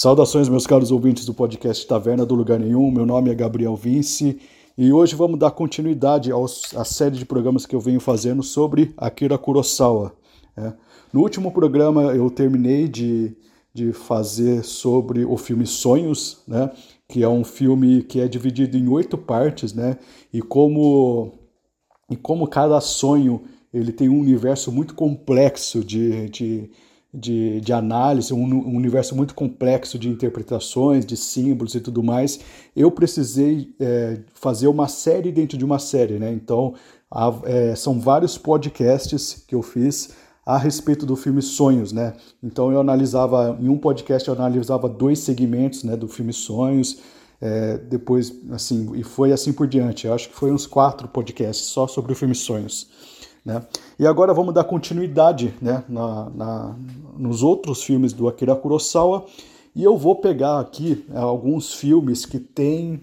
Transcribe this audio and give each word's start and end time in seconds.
Saudações, 0.00 0.48
meus 0.48 0.66
caros 0.66 0.90
ouvintes 0.90 1.26
do 1.26 1.34
podcast 1.34 1.86
Taverna 1.86 2.24
do 2.24 2.34
Lugar 2.34 2.58
Nenhum. 2.58 2.90
Meu 2.90 3.04
nome 3.04 3.30
é 3.30 3.34
Gabriel 3.34 3.76
Vince 3.76 4.40
e 4.78 4.90
hoje 4.90 5.14
vamos 5.14 5.38
dar 5.38 5.50
continuidade 5.50 6.32
aos, 6.32 6.74
à 6.74 6.86
série 6.86 7.18
de 7.18 7.26
programas 7.26 7.66
que 7.66 7.76
eu 7.76 7.80
venho 7.80 8.00
fazendo 8.00 8.42
sobre 8.42 8.94
Akira 8.96 9.36
Kurosawa. 9.36 10.14
É. 10.56 10.72
No 11.12 11.20
último 11.20 11.52
programa 11.52 12.14
eu 12.14 12.30
terminei 12.30 12.88
de, 12.88 13.36
de 13.74 13.92
fazer 13.92 14.64
sobre 14.64 15.22
o 15.22 15.36
filme 15.36 15.66
Sonhos, 15.66 16.38
né, 16.48 16.70
que 17.06 17.22
é 17.22 17.28
um 17.28 17.44
filme 17.44 18.02
que 18.02 18.20
é 18.20 18.26
dividido 18.26 18.78
em 18.78 18.88
oito 18.88 19.18
partes, 19.18 19.74
né, 19.74 19.98
e 20.32 20.40
como, 20.40 21.34
e 22.10 22.16
como 22.16 22.48
cada 22.48 22.80
sonho 22.80 23.42
ele 23.70 23.92
tem 23.92 24.08
um 24.08 24.18
universo 24.18 24.72
muito 24.72 24.94
complexo 24.94 25.84
de, 25.84 26.30
de 26.30 26.70
de, 27.12 27.60
de 27.60 27.72
análise, 27.72 28.32
um, 28.32 28.44
um, 28.44 28.76
universo 28.76 29.16
muito 29.16 29.34
complexo 29.34 29.98
de 29.98 30.08
interpretações, 30.08 31.04
de 31.04 31.16
símbolos 31.16 31.74
e 31.74 31.80
tudo 31.80 32.02
mais, 32.02 32.40
eu 32.74 32.90
precisei 32.90 33.74
é, 33.80 34.20
fazer 34.34 34.68
uma 34.68 34.86
série 34.86 35.32
dentro 35.32 35.58
de 35.58 35.64
uma 35.64 35.78
série, 35.78 36.18
né? 36.18 36.32
Então, 36.32 36.74
há, 37.10 37.32
é, 37.44 37.74
são 37.74 37.98
vários 37.98 38.38
podcasts 38.38 39.44
que 39.46 39.54
eu 39.54 39.62
fiz 39.62 40.10
a 40.46 40.56
respeito 40.56 41.04
do 41.04 41.16
filme 41.16 41.42
Sonhos, 41.42 41.92
né? 41.92 42.14
Então, 42.42 42.70
eu 42.72 42.80
analisava, 42.80 43.58
em 43.60 43.68
um 43.68 43.76
podcast, 43.76 44.28
eu 44.28 44.34
analisava 44.34 44.88
dois 44.88 45.18
segmentos 45.18 45.82
né, 45.84 45.96
do 45.96 46.08
filme 46.08 46.32
Sonhos, 46.32 46.98
é, 47.40 47.78
depois, 47.78 48.32
assim, 48.50 48.92
e 48.94 49.02
foi 49.02 49.32
assim 49.32 49.52
por 49.52 49.66
diante. 49.66 50.06
Eu 50.06 50.14
acho 50.14 50.28
que 50.28 50.34
foi 50.34 50.52
uns 50.52 50.66
quatro 50.66 51.08
podcasts 51.08 51.66
só 51.66 51.86
sobre 51.86 52.12
o 52.12 52.16
filme 52.16 52.34
Sonhos. 52.34 52.88
Né? 53.44 53.62
E 53.98 54.06
agora 54.06 54.34
vamos 54.34 54.54
dar 54.54 54.64
continuidade 54.64 55.54
né, 55.60 55.82
na, 55.88 56.30
na, 56.30 56.76
nos 57.16 57.42
outros 57.42 57.82
filmes 57.82 58.12
do 58.12 58.28
Akira 58.28 58.54
Kurosawa 58.54 59.24
e 59.74 59.84
eu 59.84 59.96
vou 59.96 60.16
pegar 60.16 60.60
aqui 60.60 61.04
é, 61.12 61.18
alguns 61.18 61.74
filmes 61.74 62.26
que 62.26 62.38
têm 62.38 63.00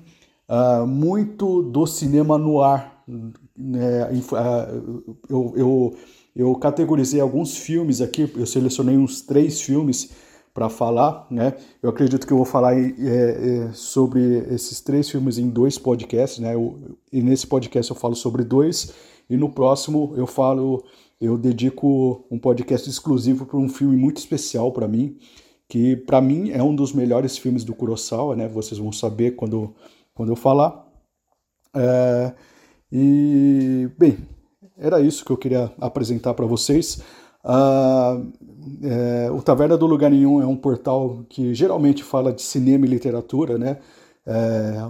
uh, 0.50 0.86
muito 0.86 1.64
do 1.64 1.86
cinema 1.88 2.38
no 2.38 2.62
ar. 2.62 3.04
Né? 3.08 4.04
Uh, 4.12 5.16
eu, 5.30 5.54
eu, 5.56 5.96
eu 6.36 6.56
categorizei 6.56 7.22
alguns 7.22 7.58
filmes 7.58 8.02
aqui, 8.02 8.32
eu 8.36 8.46
selecionei 8.46 8.98
uns 8.98 9.22
três 9.22 9.62
filmes 9.62 10.12
para 10.54 10.70
falar, 10.70 11.28
né? 11.30 11.54
Eu 11.84 11.90
acredito 11.92 12.26
que 12.26 12.34
eu 12.34 12.38
vou 12.38 12.46
falar 12.46 12.76
é, 12.76 12.88
é, 12.90 13.70
sobre 13.74 14.40
esses 14.50 14.82
três 14.82 15.08
filmes 15.08 15.38
em 15.38 15.48
dois 15.48 15.78
podcasts, 15.78 16.40
né? 16.40 16.56
Eu, 16.56 16.98
e 17.14 17.22
nesse 17.22 17.46
podcast 17.46 17.92
eu 17.92 17.96
falo 17.96 18.16
sobre 18.16 18.44
dois 18.44 18.92
e 19.30 19.38
no 19.38 19.50
próximo 19.50 20.14
eu 20.16 20.28
falo, 20.28 20.84
eu 21.20 21.38
dedico 21.38 22.26
um 22.32 22.40
podcast 22.40 22.90
exclusivo 22.90 23.46
para 23.46 23.58
um 23.58 23.70
filme 23.70 23.96
muito 23.96 24.18
especial 24.18 24.72
para 24.72 24.88
mim, 24.88 25.18
que 25.68 25.96
para 25.96 26.22
mim 26.22 26.52
é 26.52 26.64
um 26.64 26.76
dos 26.76 26.94
melhores 26.94 27.38
filmes 27.38 27.64
do 27.64 27.76
Kurosawa, 27.76 28.36
né? 28.36 28.48
Vocês 28.48 28.80
vão 28.80 28.92
saber 28.92 29.32
quando, 29.36 29.76
quando 30.14 30.30
eu 30.32 30.36
falar. 30.36 30.88
É, 31.76 32.34
e, 32.92 33.90
bem, 33.98 34.18
era 34.78 35.02
isso 35.02 35.26
que 35.26 35.32
eu 35.32 35.38
queria 35.38 35.72
apresentar 35.80 36.34
para 36.34 36.46
vocês. 36.46 37.02
Ah, 37.44 38.22
é, 38.84 39.32
o 39.32 39.42
Taverna 39.42 39.78
do 39.78 39.86
Lugar 39.86 40.12
Nenhum 40.12 40.42
é 40.42 40.46
um 40.46 40.56
portal 40.56 41.26
que 41.30 41.54
geralmente 41.54 42.04
fala 42.04 42.32
de 42.34 42.42
cinema 42.42 42.86
e 42.86 42.90
literatura, 42.90 43.58
né? 43.58 43.78
É, 44.26 44.90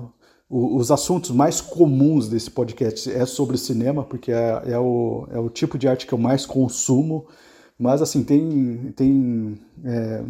os 0.49 0.91
assuntos 0.91 1.31
mais 1.31 1.59
comuns 1.59 2.29
desse 2.29 2.49
podcast 2.49 3.11
é 3.11 3.25
sobre 3.25 3.57
cinema, 3.57 4.03
porque 4.03 4.31
é, 4.31 4.63
é, 4.67 4.79
o, 4.79 5.27
é 5.31 5.39
o 5.39 5.49
tipo 5.49 5.77
de 5.77 5.87
arte 5.87 6.07
que 6.07 6.13
eu 6.13 6.17
mais 6.17 6.45
consumo. 6.45 7.25
Mas 7.77 8.01
assim, 8.01 8.23
tem, 8.23 8.93
tem 8.95 9.59
é, 9.83 10.23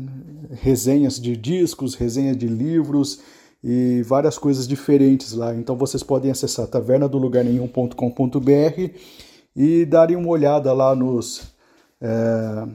resenhas 0.53 1.19
de 1.19 1.37
discos, 1.37 1.93
resenha 1.95 2.35
de 2.35 2.47
livros 2.47 3.19
e 3.63 4.01
várias 4.03 4.37
coisas 4.37 4.67
diferentes 4.67 5.31
lá. 5.33 5.55
Então 5.55 5.77
vocês 5.77 6.03
podem 6.03 6.31
acessar 6.31 6.67
tavernadolugarnenhum.com.br 6.67 8.91
e 9.55 9.85
darem 9.85 10.17
uma 10.17 10.29
olhada 10.29 10.73
lá 10.73 10.95
nos, 10.95 11.53
é, 12.01 12.67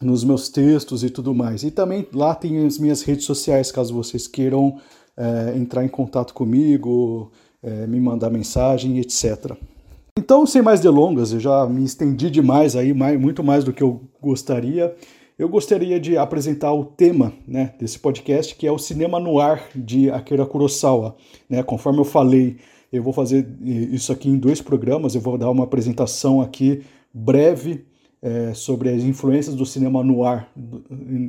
nos 0.00 0.24
meus 0.24 0.48
textos 0.48 1.04
e 1.04 1.10
tudo 1.10 1.34
mais. 1.34 1.62
E 1.62 1.70
também 1.70 2.08
lá 2.14 2.34
tem 2.34 2.64
as 2.64 2.78
minhas 2.78 3.02
redes 3.02 3.26
sociais, 3.26 3.70
caso 3.70 3.92
vocês 3.92 4.26
queiram 4.26 4.80
é, 5.20 5.58
entrar 5.58 5.84
em 5.84 5.88
contato 5.88 6.32
comigo, 6.32 7.30
é, 7.62 7.86
me 7.86 8.00
mandar 8.00 8.30
mensagem, 8.30 8.98
etc. 8.98 9.52
Então, 10.18 10.46
sem 10.46 10.62
mais 10.62 10.80
delongas, 10.80 11.32
eu 11.32 11.40
já 11.40 11.66
me 11.66 11.84
estendi 11.84 12.30
demais 12.30 12.74
aí, 12.74 12.94
mais, 12.94 13.20
muito 13.20 13.44
mais 13.44 13.62
do 13.62 13.72
que 13.72 13.82
eu 13.82 14.00
gostaria. 14.20 14.94
Eu 15.38 15.48
gostaria 15.48 16.00
de 16.00 16.16
apresentar 16.16 16.72
o 16.72 16.84
tema 16.84 17.32
né, 17.46 17.74
desse 17.78 17.98
podcast, 17.98 18.54
que 18.54 18.66
é 18.66 18.72
o 18.72 18.78
cinema 18.78 19.20
no 19.20 19.38
ar 19.38 19.68
de 19.74 20.10
Akira 20.10 20.46
Kurosawa. 20.46 21.16
Né? 21.48 21.62
Conforme 21.62 21.98
eu 21.98 22.04
falei, 22.04 22.56
eu 22.92 23.02
vou 23.02 23.12
fazer 23.12 23.46
isso 23.62 24.12
aqui 24.12 24.28
em 24.28 24.38
dois 24.38 24.60
programas, 24.60 25.14
eu 25.14 25.20
vou 25.20 25.38
dar 25.38 25.50
uma 25.50 25.64
apresentação 25.64 26.40
aqui 26.40 26.82
breve 27.12 27.84
é, 28.22 28.52
sobre 28.52 28.90
as 28.90 29.02
influências 29.02 29.54
do 29.54 29.64
cinema 29.64 30.04
no 30.04 30.24
ar 30.24 30.50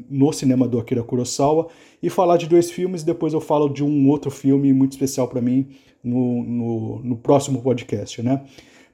no 0.09 0.34
cinema 0.34 0.68
do 0.68 0.79
Akira 0.79 1.03
Kurosawa 1.03 1.69
e 2.02 2.09
falar 2.09 2.38
de 2.38 2.47
dois 2.47 2.69
filmes. 2.69 3.03
Depois 3.03 3.34
eu 3.34 3.41
falo 3.41 3.69
de 3.69 3.84
um 3.84 4.09
outro 4.09 4.29
filme 4.29 4.74
muito 4.74 4.91
especial 4.91 5.28
para 5.28 5.41
mim 5.41 5.68
no, 6.03 6.44
no, 6.44 7.00
no, 7.00 7.18
próximo 7.18 7.62
podcast, 7.62 8.22
né? 8.22 8.44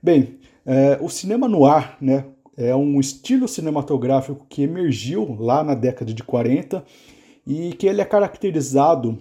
Bem, 0.01 0.35
é, 0.65 0.97
o 1.01 1.09
cinema 1.09 1.47
no 1.47 1.65
ar, 1.65 1.97
né, 1.99 2.25
é 2.55 2.75
um 2.75 2.99
estilo 2.99 3.47
cinematográfico 3.47 4.45
que 4.49 4.63
emergiu 4.63 5.35
lá 5.39 5.63
na 5.63 5.73
década 5.73 6.13
de 6.13 6.23
40 6.23 6.83
e 7.45 7.73
que 7.73 7.87
ele 7.87 8.01
é 8.01 8.05
caracterizado 8.05 9.17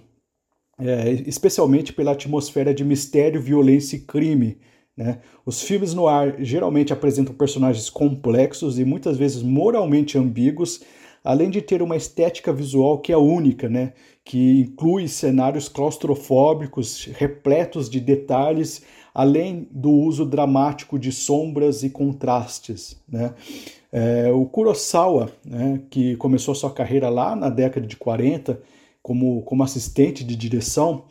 é, 0.79 1.11
especialmente 1.27 1.93
pela 1.93 2.13
atmosfera 2.13 2.75
de 2.75 2.85
mistério, 2.85 3.41
violência 3.41 3.97
e 3.97 4.01
crime 4.01 4.59
né? 4.97 5.19
Os 5.45 5.63
filmes 5.63 5.93
no 5.93 6.09
ar 6.09 6.37
geralmente 6.39 6.93
apresentam 6.93 7.35
personagens 7.35 7.91
complexos 7.91 8.79
e 8.79 8.85
muitas 8.85 9.17
vezes 9.17 9.43
moralmente 9.43 10.17
ambíguos, 10.17 10.81
além 11.23 11.51
de 11.51 11.61
ter 11.61 11.83
uma 11.83 11.97
estética 11.97 12.53
visual 12.53 12.99
que 13.01 13.13
é 13.13 13.17
única, 13.17 13.69
né? 13.69 13.93
que 14.25 14.63
inclui 14.63 15.07
cenários 15.07 15.69
claustrofóbicos, 15.69 17.09
repletos 17.17 17.89
de 17.89 18.01
detalhes, 18.01 18.83
além 19.15 19.69
do 19.71 19.91
uso 19.91 20.27
dramático 20.27 20.99
de 20.99 21.13
sombras 21.13 21.85
e 21.85 21.91
contrastes. 21.91 23.01
Né? 23.09 23.33
É, 23.93 24.33
o 24.33 24.45
Kurosawa, 24.47 25.31
né, 25.45 25.81
que 25.89 26.17
começou 26.17 26.55
sua 26.57 26.73
carreira 26.73 27.09
lá 27.09 27.37
na 27.37 27.49
década 27.49 27.87
de 27.87 27.97
40 27.97 28.61
como, 29.01 29.43
como 29.43 29.63
assistente 29.63 30.25
de 30.25 30.35
direção, 30.35 31.05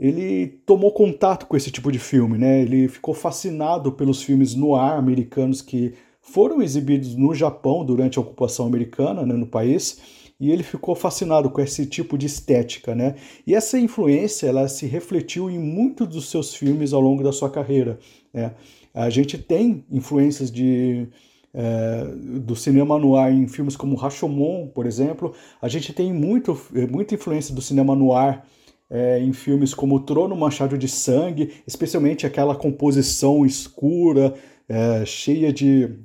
ele 0.00 0.46
tomou 0.64 0.90
contato 0.92 1.44
com 1.44 1.54
esse 1.54 1.70
tipo 1.70 1.92
de 1.92 1.98
filme, 1.98 2.38
né? 2.38 2.62
Ele 2.62 2.88
ficou 2.88 3.12
fascinado 3.12 3.92
pelos 3.92 4.22
filmes 4.22 4.54
noir 4.54 4.94
americanos 4.94 5.60
que 5.60 5.92
foram 6.22 6.62
exibidos 6.62 7.14
no 7.14 7.34
Japão 7.34 7.84
durante 7.84 8.18
a 8.18 8.22
ocupação 8.22 8.66
americana 8.66 9.26
né, 9.26 9.34
no 9.34 9.46
país 9.46 10.00
e 10.40 10.50
ele 10.50 10.62
ficou 10.62 10.94
fascinado 10.94 11.50
com 11.50 11.60
esse 11.60 11.84
tipo 11.84 12.16
de 12.16 12.24
estética, 12.24 12.94
né? 12.94 13.16
E 13.46 13.54
essa 13.54 13.78
influência 13.78 14.46
ela 14.46 14.66
se 14.68 14.86
refletiu 14.86 15.50
em 15.50 15.58
muitos 15.58 16.08
dos 16.08 16.30
seus 16.30 16.54
filmes 16.54 16.94
ao 16.94 17.00
longo 17.02 17.22
da 17.22 17.30
sua 17.30 17.50
carreira. 17.50 17.98
Né? 18.32 18.54
A 18.94 19.10
gente 19.10 19.36
tem 19.36 19.84
influências 19.90 20.50
de 20.50 21.08
é, 21.52 22.04
do 22.40 22.56
cinema 22.56 22.98
noir 22.98 23.34
em 23.34 23.46
filmes 23.46 23.76
como 23.76 23.96
Rashomon, 23.96 24.68
por 24.68 24.86
exemplo. 24.86 25.34
A 25.60 25.68
gente 25.68 25.92
tem 25.92 26.10
muito, 26.10 26.58
muita 26.90 27.14
influência 27.14 27.54
do 27.54 27.60
cinema 27.60 27.94
noir 27.94 28.42
é, 28.90 29.20
em 29.20 29.32
filmes 29.32 29.72
como 29.72 30.00
Trono 30.00 30.34
Machado 30.36 30.76
de 30.76 30.88
Sangue, 30.88 31.52
especialmente 31.66 32.26
aquela 32.26 32.56
composição 32.56 33.46
escura, 33.46 34.34
é, 34.68 35.04
cheia 35.06 35.52
de 35.52 35.96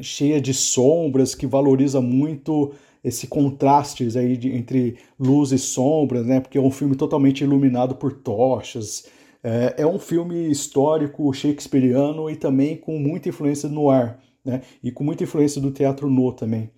cheia 0.00 0.40
de 0.40 0.52
sombras, 0.52 1.34
que 1.36 1.46
valoriza 1.46 2.00
muito 2.00 2.72
esse 3.02 3.26
contraste 3.26 4.08
aí 4.18 4.36
de, 4.36 4.50
entre 4.50 4.96
luz 5.18 5.52
e 5.52 5.58
sombras, 5.58 6.26
né? 6.26 6.40
Porque 6.40 6.58
é 6.58 6.60
um 6.60 6.70
filme 6.70 6.96
totalmente 6.96 7.44
iluminado 7.44 7.94
por 7.94 8.12
tochas. 8.12 9.06
É, 9.42 9.74
é 9.78 9.86
um 9.86 9.98
filme 9.98 10.50
histórico 10.50 11.32
shakespeariano 11.32 12.30
e 12.30 12.36
também 12.36 12.76
com 12.76 12.98
muita 12.98 13.28
influência 13.28 13.68
no 13.68 13.90
ar, 13.90 14.18
né? 14.44 14.62
E 14.82 14.90
com 14.90 15.04
muita 15.04 15.24
influência 15.24 15.60
do 15.60 15.70
teatro 15.70 16.08
no 16.08 16.32
também. 16.32 16.70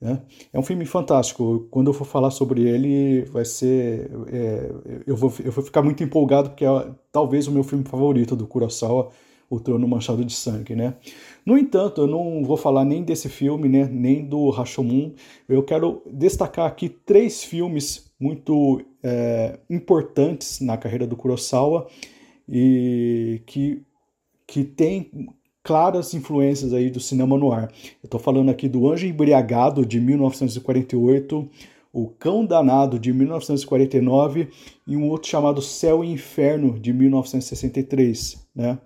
Né? 0.00 0.22
É 0.52 0.58
um 0.58 0.62
filme 0.62 0.84
fantástico. 0.86 1.66
Quando 1.70 1.88
eu 1.88 1.94
for 1.94 2.04
falar 2.04 2.30
sobre 2.30 2.62
ele, 2.62 3.22
vai 3.26 3.44
ser. 3.44 4.10
É, 4.32 4.70
eu, 5.06 5.16
vou, 5.16 5.32
eu 5.44 5.50
vou 5.50 5.64
ficar 5.64 5.82
muito 5.82 6.02
empolgado, 6.02 6.50
porque 6.50 6.64
é 6.64 6.90
talvez 7.10 7.48
o 7.48 7.52
meu 7.52 7.64
filme 7.64 7.84
favorito 7.84 8.36
do 8.36 8.46
Kurosawa, 8.46 9.10
O 9.50 9.58
Trono 9.58 9.88
Manchado 9.88 10.24
de 10.24 10.32
Sangue. 10.32 10.76
Né? 10.76 10.94
No 11.44 11.58
entanto, 11.58 12.02
eu 12.02 12.06
não 12.06 12.44
vou 12.44 12.56
falar 12.56 12.84
nem 12.84 13.02
desse 13.02 13.28
filme, 13.28 13.68
né, 13.68 13.88
nem 13.90 14.24
do 14.24 14.50
Rashomon. 14.50 15.12
Eu 15.48 15.62
quero 15.62 16.02
destacar 16.06 16.66
aqui 16.66 16.88
três 16.88 17.42
filmes 17.42 18.08
muito 18.20 18.82
é, 19.02 19.58
importantes 19.68 20.60
na 20.60 20.76
carreira 20.76 21.06
do 21.06 21.16
Kurosawa 21.16 21.88
e 22.48 23.42
que, 23.46 23.82
que 24.46 24.64
tem 24.64 25.10
claras 25.68 26.14
influências 26.14 26.72
aí 26.72 26.88
do 26.88 26.98
cinema 26.98 27.36
no 27.36 27.52
ar. 27.52 27.70
Eu 28.02 28.06
estou 28.06 28.18
falando 28.18 28.50
aqui 28.50 28.66
do 28.66 28.90
Anjo 28.90 29.06
Embriagado, 29.06 29.84
de 29.84 30.00
1948, 30.00 31.46
O 31.92 32.08
Cão 32.08 32.46
Danado, 32.46 32.98
de 32.98 33.12
1949, 33.12 34.48
e 34.86 34.96
um 34.96 35.10
outro 35.10 35.28
chamado 35.28 35.60
Céu 35.60 36.02
e 36.02 36.10
Inferno, 36.10 36.80
de 36.80 36.90
1963. 36.90 38.48
Né? 38.56 38.78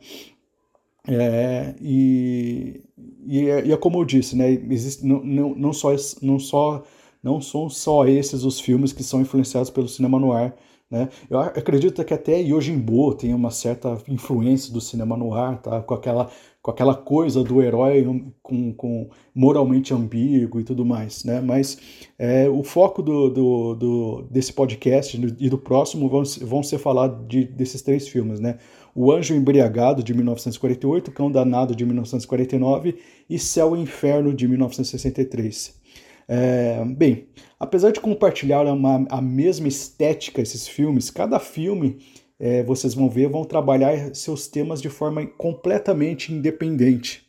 É, 1.07 1.73
e, 1.81 2.81
e, 3.29 3.49
é, 3.49 3.65
e, 3.65 3.73
é, 3.73 3.77
como 3.77 4.01
eu 4.01 4.05
disse, 4.05 4.35
né, 4.35 4.51
existe, 4.51 5.07
não, 5.07 5.23
não, 5.23 5.55
não, 5.55 5.73
só, 5.73 5.95
não, 6.21 6.41
só, 6.41 6.83
não 7.23 7.41
são 7.41 7.71
só 7.71 8.09
esses 8.09 8.43
os 8.43 8.59
filmes 8.59 8.93
que 8.93 9.05
são 9.05 9.21
influenciados 9.21 9.71
pelo 9.71 9.89
cinema 9.89 10.19
noir, 10.19 10.53
né? 10.93 11.09
Eu 11.31 11.41
acredito 11.41 12.05
que 12.05 12.13
até 12.13 12.39
Yojimbo 12.39 13.15
tem 13.15 13.33
uma 13.33 13.51
certa 13.51 13.97
influência 14.07 14.71
do 14.71 14.79
cinema 14.79 15.17
noir, 15.17 15.57
tá? 15.57 15.81
com, 15.81 15.95
aquela, 15.95 16.31
com 16.61 16.71
aquela 16.71 16.95
coisa 16.95 17.43
do 17.43 17.63
herói 17.63 18.05
com, 18.43 18.75
com 18.75 19.09
moralmente 19.35 19.95
ambíguo 19.95 20.61
e 20.61 20.65
tudo 20.65 20.85
mais. 20.85 21.25
Né? 21.25 21.41
Mas 21.41 21.79
é, 22.19 22.47
o 22.47 22.63
foco 22.63 23.03
do, 23.03 23.31
do, 23.31 23.75
do, 23.75 24.23
desse 24.31 24.53
podcast 24.53 25.19
e 25.41 25.49
do 25.49 25.57
próximo 25.57 26.11
vão, 26.11 26.25
vão 26.43 26.63
ser 26.63 26.77
falar 26.77 27.09
de, 27.27 27.45
desses 27.45 27.81
três 27.81 28.07
filmes. 28.07 28.39
Né? 28.39 28.59
O 28.95 29.11
Anjo 29.11 29.35
Embriagado, 29.35 30.03
de 30.03 30.13
1948, 30.13 31.11
Cão 31.11 31.33
Danado, 31.33 31.75
de 31.75 31.87
1949 31.87 32.99
e 33.31 33.39
Céu 33.39 33.75
e 33.75 33.81
Inferno, 33.81 34.35
de 34.35 34.47
1963. 34.47 35.81
É, 36.29 36.85
bem, 36.85 37.27
apesar 37.59 37.91
de 37.91 38.01
compartilhar 38.01 38.63
uma, 38.65 39.07
a 39.11 39.21
mesma 39.21 39.69
estética 39.69 40.41
esses 40.41 40.67
filmes, 40.67 41.11
cada 41.11 41.39
filme, 41.39 41.99
é, 42.39 42.63
vocês 42.63 42.95
vão 42.95 43.09
ver, 43.09 43.29
vão 43.29 43.45
trabalhar 43.45 44.15
seus 44.15 44.47
temas 44.49 44.81
de 44.81 44.89
forma 44.89 45.27
completamente 45.27 46.33
independente. 46.33 47.27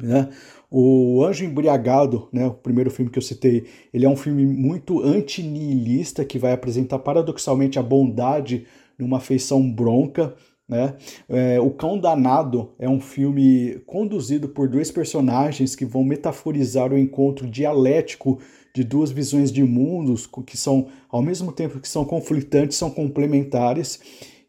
Né? 0.00 0.28
O 0.70 1.24
Anjo 1.24 1.44
Embriagado, 1.44 2.28
né, 2.32 2.46
o 2.46 2.54
primeiro 2.54 2.90
filme 2.90 3.10
que 3.10 3.18
eu 3.18 3.22
citei, 3.22 3.66
ele 3.92 4.06
é 4.06 4.08
um 4.08 4.16
filme 4.16 4.46
muito 4.46 5.02
antinihilista 5.02 6.24
que 6.24 6.38
vai 6.38 6.52
apresentar 6.52 7.00
paradoxalmente 7.00 7.78
a 7.78 7.82
bondade 7.82 8.66
numa 8.98 9.18
feição 9.18 9.68
bronca, 9.70 10.34
né? 10.70 10.94
É, 11.28 11.60
o 11.60 11.70
Cão 11.70 11.98
Danado 11.98 12.70
é 12.78 12.88
um 12.88 13.00
filme 13.00 13.80
conduzido 13.84 14.48
por 14.48 14.68
dois 14.68 14.88
personagens 14.88 15.74
que 15.74 15.84
vão 15.84 16.04
metaforizar 16.04 16.92
o 16.92 16.98
encontro 16.98 17.48
dialético 17.48 18.38
de 18.72 18.84
duas 18.84 19.10
visões 19.10 19.50
de 19.50 19.64
mundos 19.64 20.30
que 20.46 20.56
são, 20.56 20.86
ao 21.10 21.20
mesmo 21.20 21.50
tempo 21.50 21.80
que 21.80 21.88
são 21.88 22.04
conflitantes, 22.04 22.78
são 22.78 22.88
complementares. 22.88 24.00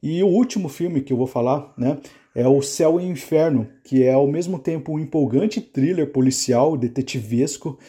E 0.02 0.22
o 0.22 0.28
último 0.28 0.70
filme 0.70 1.02
que 1.02 1.12
eu 1.12 1.18
vou 1.18 1.26
falar 1.26 1.74
né, 1.76 1.98
é 2.36 2.48
O 2.48 2.62
Céu 2.62 3.02
e 3.02 3.06
o 3.06 3.12
Inferno, 3.12 3.68
que 3.84 4.04
é 4.04 4.14
ao 4.14 4.28
mesmo 4.28 4.60
tempo 4.60 4.94
um 4.94 5.00
empolgante 5.00 5.60
thriller 5.60 6.12
policial, 6.12 6.78
detetivesco, 6.78 7.80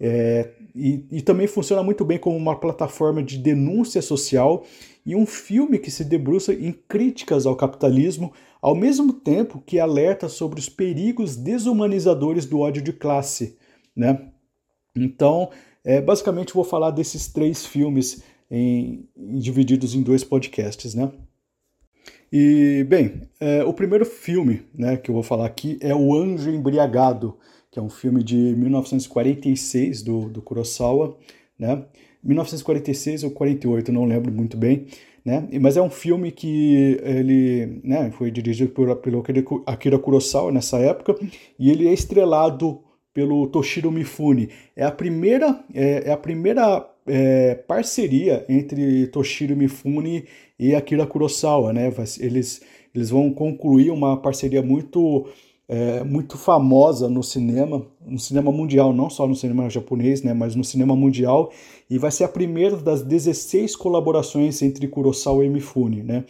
é, 0.00 0.48
e, 0.74 1.04
e 1.10 1.22
também 1.22 1.46
funciona 1.46 1.82
muito 1.82 2.04
bem 2.04 2.18
como 2.18 2.36
uma 2.36 2.58
plataforma 2.58 3.22
de 3.22 3.38
denúncia 3.38 4.00
social 4.00 4.64
e 5.04 5.14
um 5.14 5.26
filme 5.26 5.78
que 5.78 5.90
se 5.90 6.04
debruça 6.04 6.52
em 6.54 6.72
críticas 6.72 7.46
ao 7.46 7.56
capitalismo, 7.56 8.32
ao 8.60 8.74
mesmo 8.74 9.12
tempo 9.12 9.62
que 9.66 9.78
alerta 9.78 10.28
sobre 10.28 10.60
os 10.60 10.68
perigos 10.68 11.36
desumanizadores 11.36 12.46
do 12.46 12.60
ódio 12.60 12.82
de 12.82 12.92
classe, 12.92 13.56
né? 13.94 14.28
Então, 14.96 15.50
é, 15.84 16.00
basicamente 16.00 16.54
vou 16.54 16.64
falar 16.64 16.90
desses 16.90 17.26
três 17.26 17.66
filmes 17.66 18.22
em, 18.50 19.08
em, 19.16 19.38
divididos 19.38 19.94
em 19.94 20.02
dois 20.02 20.22
podcasts, 20.22 20.94
né? 20.94 21.10
E, 22.32 22.84
bem, 22.88 23.28
é, 23.40 23.62
o 23.64 23.74
primeiro 23.74 24.06
filme 24.06 24.62
né, 24.74 24.96
que 24.96 25.10
eu 25.10 25.14
vou 25.14 25.22
falar 25.22 25.44
aqui 25.44 25.78
é 25.82 25.94
O 25.94 26.14
Anjo 26.14 26.50
Embriagado, 26.50 27.36
que 27.72 27.78
é 27.78 27.82
um 27.82 27.88
filme 27.88 28.22
de 28.22 28.36
1946 28.36 30.02
do, 30.02 30.28
do 30.28 30.42
Kurosawa, 30.42 31.16
né? 31.58 31.82
1946 32.22 33.24
ou 33.24 33.30
48, 33.30 33.90
não 33.90 34.04
lembro 34.04 34.30
muito 34.30 34.58
bem, 34.58 34.86
né? 35.24 35.48
Mas 35.58 35.78
é 35.78 35.82
um 35.82 35.88
filme 35.88 36.30
que 36.30 37.00
ele, 37.02 37.80
né, 37.82 38.12
foi 38.12 38.30
dirigido 38.30 38.70
por, 38.72 38.94
pelo 38.96 39.24
Akira 39.66 39.98
Kurosawa 39.98 40.52
nessa 40.52 40.78
época 40.78 41.16
e 41.58 41.70
ele 41.70 41.88
é 41.88 41.92
estrelado 41.92 42.80
pelo 43.14 43.46
Toshiro 43.46 43.90
Mifune. 43.90 44.50
É 44.76 44.84
a 44.84 44.90
primeira, 44.90 45.64
é, 45.74 46.08
é 46.08 46.12
a 46.12 46.16
primeira 46.16 46.86
é, 47.06 47.54
parceria 47.54 48.44
entre 48.48 49.06
Toshiro 49.06 49.56
Mifune 49.56 50.26
e 50.58 50.74
Akira 50.74 51.06
Kurosawa, 51.06 51.72
né? 51.72 51.90
Eles, 52.20 52.62
eles 52.94 53.08
vão 53.08 53.32
concluir 53.32 53.90
uma 53.90 54.16
parceria 54.18 54.62
muito 54.62 55.26
é, 55.72 56.04
muito 56.04 56.36
famosa 56.36 57.08
no 57.08 57.22
cinema, 57.22 57.86
no 58.04 58.18
cinema 58.18 58.52
mundial, 58.52 58.92
não 58.92 59.08
só 59.08 59.26
no 59.26 59.34
cinema 59.34 59.70
japonês, 59.70 60.22
né, 60.22 60.34
mas 60.34 60.54
no 60.54 60.62
cinema 60.62 60.94
mundial, 60.94 61.50
e 61.88 61.96
vai 61.96 62.10
ser 62.10 62.24
a 62.24 62.28
primeira 62.28 62.76
das 62.76 63.00
16 63.00 63.74
colaborações 63.74 64.60
entre 64.60 64.86
Kurosawa 64.86 65.46
e 65.46 65.48
Mifune, 65.48 66.02
né? 66.02 66.24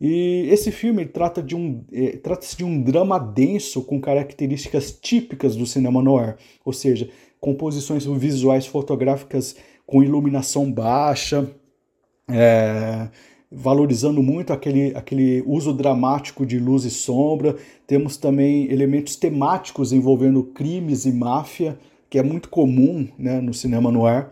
E 0.00 0.48
esse 0.50 0.72
filme 0.72 1.06
trata 1.06 1.40
de 1.40 1.54
um 1.54 1.84
é, 1.92 2.16
trata-se 2.16 2.56
de 2.56 2.64
um 2.64 2.82
drama 2.82 3.18
denso 3.18 3.82
com 3.82 4.00
características 4.00 4.90
típicas 4.90 5.54
do 5.54 5.66
cinema 5.66 6.02
noir, 6.02 6.36
ou 6.64 6.72
seja, 6.72 7.08
composições 7.38 8.04
visuais 8.06 8.66
fotográficas 8.66 9.54
com 9.86 10.02
iluminação 10.02 10.72
baixa, 10.72 11.48
é, 12.28 13.08
valorizando 13.50 14.22
muito 14.22 14.52
aquele, 14.52 14.94
aquele 14.94 15.42
uso 15.46 15.72
dramático 15.72 16.46
de 16.46 16.58
luz 16.58 16.84
e 16.84 16.90
sombra. 16.90 17.56
Temos 17.86 18.16
também 18.16 18.70
elementos 18.70 19.16
temáticos 19.16 19.92
envolvendo 19.92 20.44
crimes 20.44 21.04
e 21.04 21.12
máfia, 21.12 21.76
que 22.08 22.18
é 22.18 22.22
muito 22.22 22.48
comum 22.48 23.08
né, 23.18 23.40
no 23.40 23.52
cinema 23.52 23.90
noir. 23.90 24.28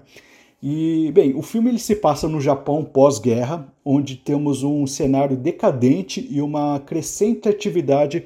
E, 0.62 1.10
bem, 1.12 1.34
o 1.36 1.42
filme 1.42 1.70
ele 1.70 1.78
se 1.78 1.94
passa 1.96 2.28
no 2.28 2.40
Japão 2.40 2.84
pós-guerra, 2.84 3.72
onde 3.84 4.16
temos 4.16 4.62
um 4.64 4.86
cenário 4.86 5.36
decadente 5.36 6.26
e 6.28 6.40
uma 6.40 6.80
crescente 6.80 7.48
atividade 7.48 8.24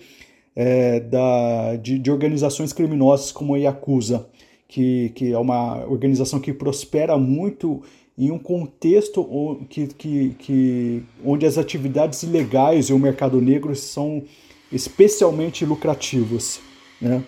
é, 0.56 1.00
da, 1.00 1.76
de, 1.76 1.98
de, 1.98 2.10
organizações 2.10 2.72
criminosas 2.72 3.32
como 3.32 3.54
a 3.54 3.58
Yakuza, 3.58 4.26
que, 4.66 5.10
que 5.14 5.32
é 5.32 5.38
uma 5.38 5.84
organização 5.86 6.40
que 6.40 6.52
prospera 6.54 7.18
muito 7.18 7.82
em 8.16 8.30
um 8.30 8.38
contexto 8.38 9.66
que, 9.68 9.86
que, 9.88 10.30
que, 10.38 11.02
onde 11.24 11.46
as 11.46 11.56
atividades 11.56 12.22
ilegais 12.22 12.86
e 12.86 12.92
o 12.92 12.98
mercado 12.98 13.40
negro 13.40 13.74
são 13.74 14.22
especialmente 14.70 15.64
lucrativos. 15.64 16.60
Né? 17.00 17.22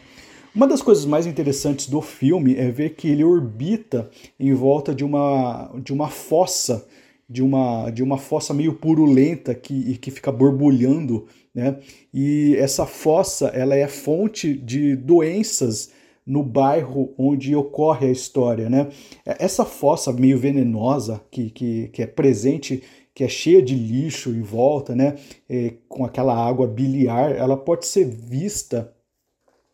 Uma 0.55 0.69
das 0.69 0.81
coisas 0.81 1.05
mais 1.05 1.27
interessantes 1.27 1.89
do 1.89 2.01
filme 2.01 2.55
é 2.55 2.71
ver 2.71 2.91
que 2.91 3.09
ele 3.09 3.25
orbita 3.25 4.09
em 4.39 4.55
volta 4.55 4.95
de 4.95 5.05
uma, 5.05 5.73
de 5.83 5.93
uma 5.93 6.09
fossa, 6.09 6.87
de 7.29 7.43
uma, 7.43 7.91
de 7.91 8.03
uma 8.03 8.19
fossa 8.19 8.55
meio 8.55 8.75
purulenta 8.75 9.55
que, 9.55 9.99
que 9.99 10.11
fica 10.11 10.31
borbulhando, 10.31 11.27
né? 11.53 11.79
E 12.13 12.55
essa 12.57 12.87
fossa 12.87 13.49
ela 13.49 13.75
é 13.75 13.89
fonte 13.89 14.55
de 14.55 14.95
doenças 14.95 15.91
no 16.27 16.43
bairro 16.43 17.13
onde 17.19 17.55
ocorre 17.55 18.07
a 18.07 18.11
história, 18.11 18.71
né? 18.71 18.89
Essa 19.25 19.65
fossa 19.65 20.13
meio 20.13 20.39
venenosa 20.39 21.21
que, 21.31 21.51
que, 21.51 21.89
que 21.89 22.03
é 22.03 22.07
presente, 22.07 22.83
que 23.15 23.23
é 23.23 23.29
cheia 23.29 23.63
de 23.63 23.75
lixo 23.75 24.31
em 24.31 24.43
volta, 24.43 24.95
né? 24.95 25.17
É, 25.49 25.75
com 25.89 26.05
aquela 26.05 26.35
água 26.35 26.67
biliar, 26.67 27.33
ela 27.33 27.57
pode 27.57 27.87
ser 27.87 28.07
vista, 28.07 28.93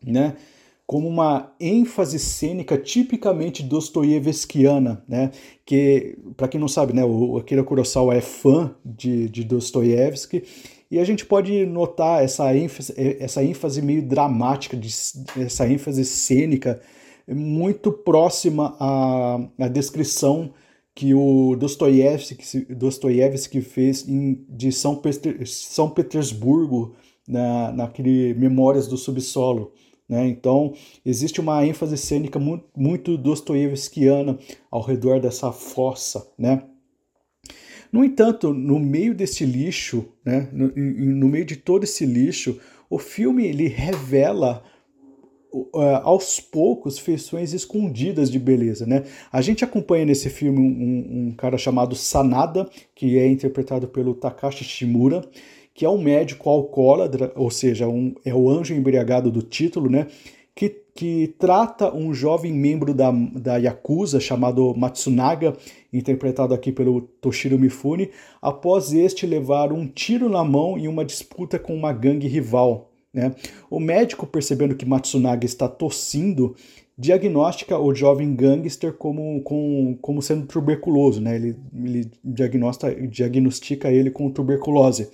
né? 0.05 0.35
Como 0.85 1.07
uma 1.07 1.53
ênfase 1.57 2.19
cênica 2.19 2.77
tipicamente 2.77 3.63
dostoiévskiana, 3.63 5.05
né? 5.07 5.31
Que, 5.65 6.17
para 6.35 6.49
quem 6.49 6.59
não 6.59 6.67
sabe, 6.67 6.91
né? 6.91 7.05
O 7.05 7.37
Akira 7.37 7.63
Kurosawa 7.63 8.13
é 8.13 8.21
fã 8.21 8.75
de, 8.83 9.29
de 9.29 9.45
Dostoiévski 9.45 10.43
e 10.91 10.99
a 10.99 11.05
gente 11.05 11.25
pode 11.25 11.65
notar 11.65 12.21
essa 12.21 12.53
ênfase, 12.55 12.93
essa 12.97 13.43
ênfase 13.43 13.81
meio 13.81 14.03
dramática, 14.05 14.77
essa 15.39 15.67
ênfase 15.67 16.03
cênica, 16.03 16.81
muito 17.27 17.91
próxima 17.91 18.75
à, 18.77 19.39
à 19.57 19.67
descrição 19.69 20.53
que 20.93 21.13
o 21.13 21.55
Dostoiévski, 21.55 22.65
Dostoiévski 22.75 23.61
fez 23.61 24.05
em, 24.07 24.45
de 24.49 24.71
São, 24.71 24.97
Peter, 24.97 25.47
São 25.47 25.89
Petersburgo, 25.89 26.93
na, 27.27 27.71
naquele 27.71 28.33
Memórias 28.33 28.87
do 28.87 28.97
Subsolo. 28.97 29.71
Né? 30.07 30.27
Então, 30.27 30.73
existe 31.05 31.39
uma 31.39 31.65
ênfase 31.65 31.97
cênica 31.97 32.37
muito, 32.37 32.65
muito 32.75 33.17
ao 34.69 34.81
redor 34.81 35.21
dessa 35.21 35.51
fossa. 35.53 36.27
Né? 36.37 36.61
No 37.91 38.05
entanto, 38.05 38.53
no 38.53 38.79
meio 38.79 39.13
desse 39.13 39.45
lixo, 39.45 40.05
né, 40.23 40.47
no, 40.51 40.71
no 40.75 41.27
meio 41.27 41.45
de 41.45 41.57
todo 41.57 41.83
esse 41.83 42.05
lixo, 42.05 42.59
o 42.89 42.97
filme 42.97 43.45
ele 43.45 43.67
revela 43.67 44.63
uh, 45.53 45.79
aos 46.03 46.39
poucos 46.39 46.97
feições 46.97 47.53
escondidas 47.53 48.31
de 48.31 48.39
beleza, 48.39 48.85
né? 48.85 49.03
A 49.31 49.41
gente 49.41 49.63
acompanha 49.63 50.05
nesse 50.05 50.29
filme 50.29 50.59
um, 50.59 51.27
um, 51.27 51.31
cara 51.31 51.57
chamado 51.57 51.95
Sanada, 51.95 52.69
que 52.95 53.17
é 53.17 53.27
interpretado 53.27 53.87
pelo 53.87 54.13
Takashi 54.13 54.63
Shimura, 54.63 55.23
que 55.73 55.85
é 55.85 55.89
um 55.89 56.01
médico 56.01 56.49
alcoólatra, 56.49 57.31
ou 57.35 57.49
seja, 57.49 57.87
um, 57.87 58.13
é 58.25 58.33
o 58.33 58.49
anjo 58.49 58.73
embriagado 58.73 59.31
do 59.31 59.41
título, 59.41 59.89
né? 59.89 60.07
Que 60.55 60.80
que 60.93 61.35
trata 61.39 61.93
um 61.93 62.13
jovem 62.13 62.53
membro 62.53 62.93
da, 62.93 63.11
da 63.11 63.57
Yakuza 63.57 64.19
chamado 64.19 64.73
Matsunaga, 64.75 65.55
interpretado 65.91 66.53
aqui 66.53 66.71
pelo 66.71 67.01
Toshiro 67.01 67.57
Mifune, 67.57 68.09
após 68.41 68.93
este 68.93 69.25
levar 69.25 69.71
um 69.71 69.87
tiro 69.87 70.29
na 70.29 70.43
mão 70.43 70.77
em 70.77 70.87
uma 70.87 71.05
disputa 71.05 71.57
com 71.57 71.75
uma 71.75 71.93
gangue 71.93 72.27
rival. 72.27 72.91
Né? 73.13 73.33
O 73.69 73.79
médico, 73.79 74.25
percebendo 74.25 74.75
que 74.75 74.85
Matsunaga 74.85 75.45
está 75.45 75.67
tossindo, 75.67 76.55
diagnostica 76.97 77.79
o 77.79 77.93
jovem 77.95 78.35
gangster 78.35 78.93
como, 78.93 79.41
como, 79.41 79.97
como 80.01 80.21
sendo 80.21 80.45
tuberculoso. 80.45 81.19
Né? 81.19 81.35
Ele, 81.35 81.55
ele 81.83 82.11
diagnostica 83.09 83.91
ele 83.91 84.11
com 84.11 84.29
tuberculose. 84.29 85.09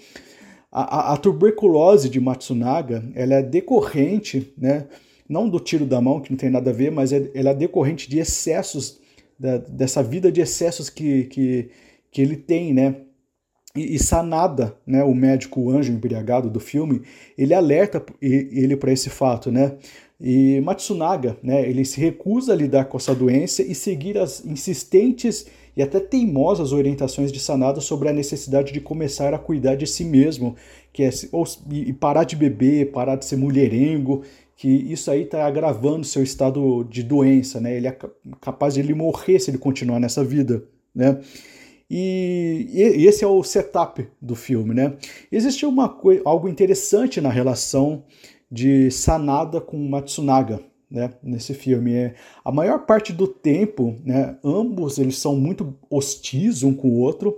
A, 0.72 1.12
a, 1.12 1.14
a, 1.14 1.18
tuberculose 1.18 2.10
de 2.10 2.20
Matsunaga 2.20 3.04
ela 3.16 3.36
é 3.36 3.42
decorrente, 3.42 4.54
né, 4.58 4.86
não 5.28 5.50
do 5.50 5.60
tiro 5.60 5.86
da 5.86 6.02
mão, 6.02 6.20
que 6.20 6.32
não 6.32 6.38
tem 6.38 6.50
nada 6.50 6.70
a 6.70 6.74
ver, 6.74 6.92
mas 6.92 7.12
é, 7.12 7.30
ela 7.34 7.52
é 7.52 7.56
decorrente 7.56 8.10
de 8.10 8.20
excessos, 8.20 9.00
da, 9.40 9.58
dessa 9.58 10.02
vida 10.02 10.32
de 10.32 10.42
excessos 10.42 10.90
que, 10.90 11.26
que, 11.26 11.70
que 12.12 12.22
ele 12.22 12.36
tem, 12.36 12.74
né? 12.74 12.96
E, 13.76 13.96
e 13.96 14.00
Sanada, 14.00 14.76
né, 14.86 15.04
o 15.04 15.14
médico 15.14 15.62
o 15.62 15.70
anjo 15.70 15.92
embriagado 15.92 16.50
do 16.50 16.60
filme, 16.60 17.04
ele 17.38 17.54
alerta 17.54 18.04
ele 18.22 18.76
para 18.76 18.92
esse 18.92 19.10
fato, 19.10 19.52
né? 19.52 19.78
E 20.20 20.60
Matsunaga, 20.62 21.38
né, 21.44 21.70
ele 21.70 21.86
se 21.86 22.02
recusa 22.02 22.52
a 22.52 22.56
lidar 22.56 22.86
com 22.86 22.98
essa 22.98 23.14
doença 23.14 23.62
e 23.62 23.76
seguir 23.76 24.18
as 24.18 24.44
insistentes 24.44 25.46
e 25.76 25.84
até 25.84 26.00
teimosas 26.00 26.74
orientações 26.74 27.32
de 27.32 27.40
Sanada 27.40 27.80
sobre 27.80 28.10
a 28.10 28.14
necessidade 28.14 28.74
de 28.74 28.82
começar 28.82 29.32
a 29.32 29.38
cuidar 29.38 29.76
de 29.76 29.86
si 29.86 30.04
mesmo, 30.04 30.56
que 30.92 31.04
é 31.04 31.10
ou, 31.32 31.46
e 31.72 31.94
parar 31.94 32.24
de 32.24 32.36
beber, 32.36 32.92
parar 32.92 33.16
de 33.16 33.26
ser 33.26 33.36
mulherengo, 33.36 34.24
que 34.58 34.68
isso 34.68 35.12
aí 35.12 35.22
está 35.22 35.46
agravando 35.46 36.04
seu 36.04 36.24
estado 36.24 36.84
de 36.90 37.04
doença, 37.04 37.62
né? 37.62 37.78
Ele 37.78 37.88
é 37.88 37.96
capaz 38.42 38.74
de 38.74 38.80
ele 38.80 38.96
morrer 38.96 39.40
se 39.40 39.52
ele 39.52 39.60
continuar 39.60 40.00
nessa 40.00 40.24
vida, 40.24 40.64
né? 40.94 41.20
E, 41.90 42.68
e 42.74 43.06
esse 43.06 43.24
é 43.24 43.28
o 43.28 43.44
setup 43.44 44.06
do 44.20 44.36
filme, 44.36 44.74
né? 44.74 44.98
Existe 45.32 45.64
uma 45.64 45.96
algo 46.26 46.50
interessante 46.50 47.22
na 47.22 47.30
relação 47.30 48.04
de 48.52 48.90
Sanada 48.90 49.62
com 49.62 49.78
Matsunaga, 49.78 50.60
né, 50.90 51.14
nesse 51.22 51.54
filme. 51.54 51.94
É, 51.94 52.16
a 52.44 52.52
maior 52.52 52.86
parte 52.86 53.14
do 53.14 53.28
tempo, 53.28 53.96
né, 54.04 54.38
ambos 54.44 54.98
eles 54.98 55.18
são 55.18 55.36
muito 55.36 55.78
hostis 55.90 56.64
um 56.64 56.74
com 56.74 56.90
o 56.90 57.00
outro, 57.00 57.38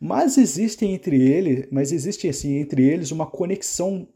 mas 0.00 0.38
existem 0.38 0.94
entre 0.94 1.20
eles, 1.20 1.66
mas 1.70 1.92
existe 1.92 2.28
assim 2.28 2.56
entre 2.56 2.82
eles 2.82 3.10
uma 3.10 3.26
conexão 3.26 4.08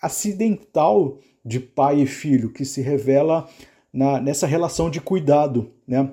acidental 0.00 1.18
de 1.44 1.60
pai 1.60 2.00
e 2.00 2.06
filho 2.06 2.50
que 2.50 2.64
se 2.64 2.80
revela 2.80 3.48
na, 3.92 4.20
nessa 4.20 4.46
relação 4.46 4.90
de 4.90 5.00
cuidado, 5.00 5.70
né? 5.86 6.10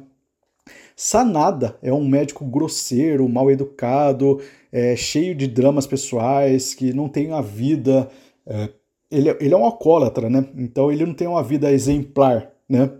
Sanada 0.95 1.77
é 1.83 1.91
um 1.91 2.07
médico 2.07 2.45
grosseiro, 2.45 3.27
mal 3.27 3.51
educado, 3.51 4.41
é, 4.71 4.95
cheio 4.95 5.35
de 5.35 5.47
dramas 5.47 5.85
pessoais, 5.85 6.73
que 6.73 6.93
não 6.93 7.09
tem 7.09 7.33
a 7.33 7.41
vida 7.41 8.09
é, 8.45 8.69
ele, 9.09 9.29
ele 9.39 9.53
é 9.53 9.57
um 9.57 9.65
alcoólatra, 9.65 10.29
né? 10.29 10.45
Então 10.55 10.91
ele 10.91 11.05
não 11.05 11.13
tem 11.13 11.27
uma 11.27 11.43
vida 11.43 11.71
exemplar, 11.71 12.51
né? 12.67 12.91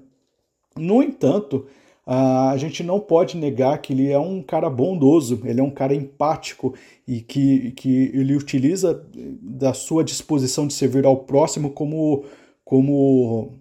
No 0.77 1.01
entanto, 1.01 1.67
a 2.05 2.55
gente 2.57 2.83
não 2.83 2.99
pode 2.99 3.35
negar 3.35 3.79
que 3.79 3.91
ele 3.91 4.11
é 4.11 4.19
um 4.19 4.41
cara 4.41 4.69
bondoso, 4.69 5.41
ele 5.43 5.59
é 5.59 5.63
um 5.63 5.71
cara 5.71 5.95
empático 5.95 6.75
e 7.07 7.19
que, 7.19 7.71
que 7.71 8.11
ele 8.13 8.35
utiliza 8.35 9.03
da 9.41 9.73
sua 9.73 10.03
disposição 10.03 10.67
de 10.67 10.73
servir 10.73 11.05
ao 11.05 11.17
próximo 11.17 11.71
como, 11.71 12.23
como, 12.63 13.53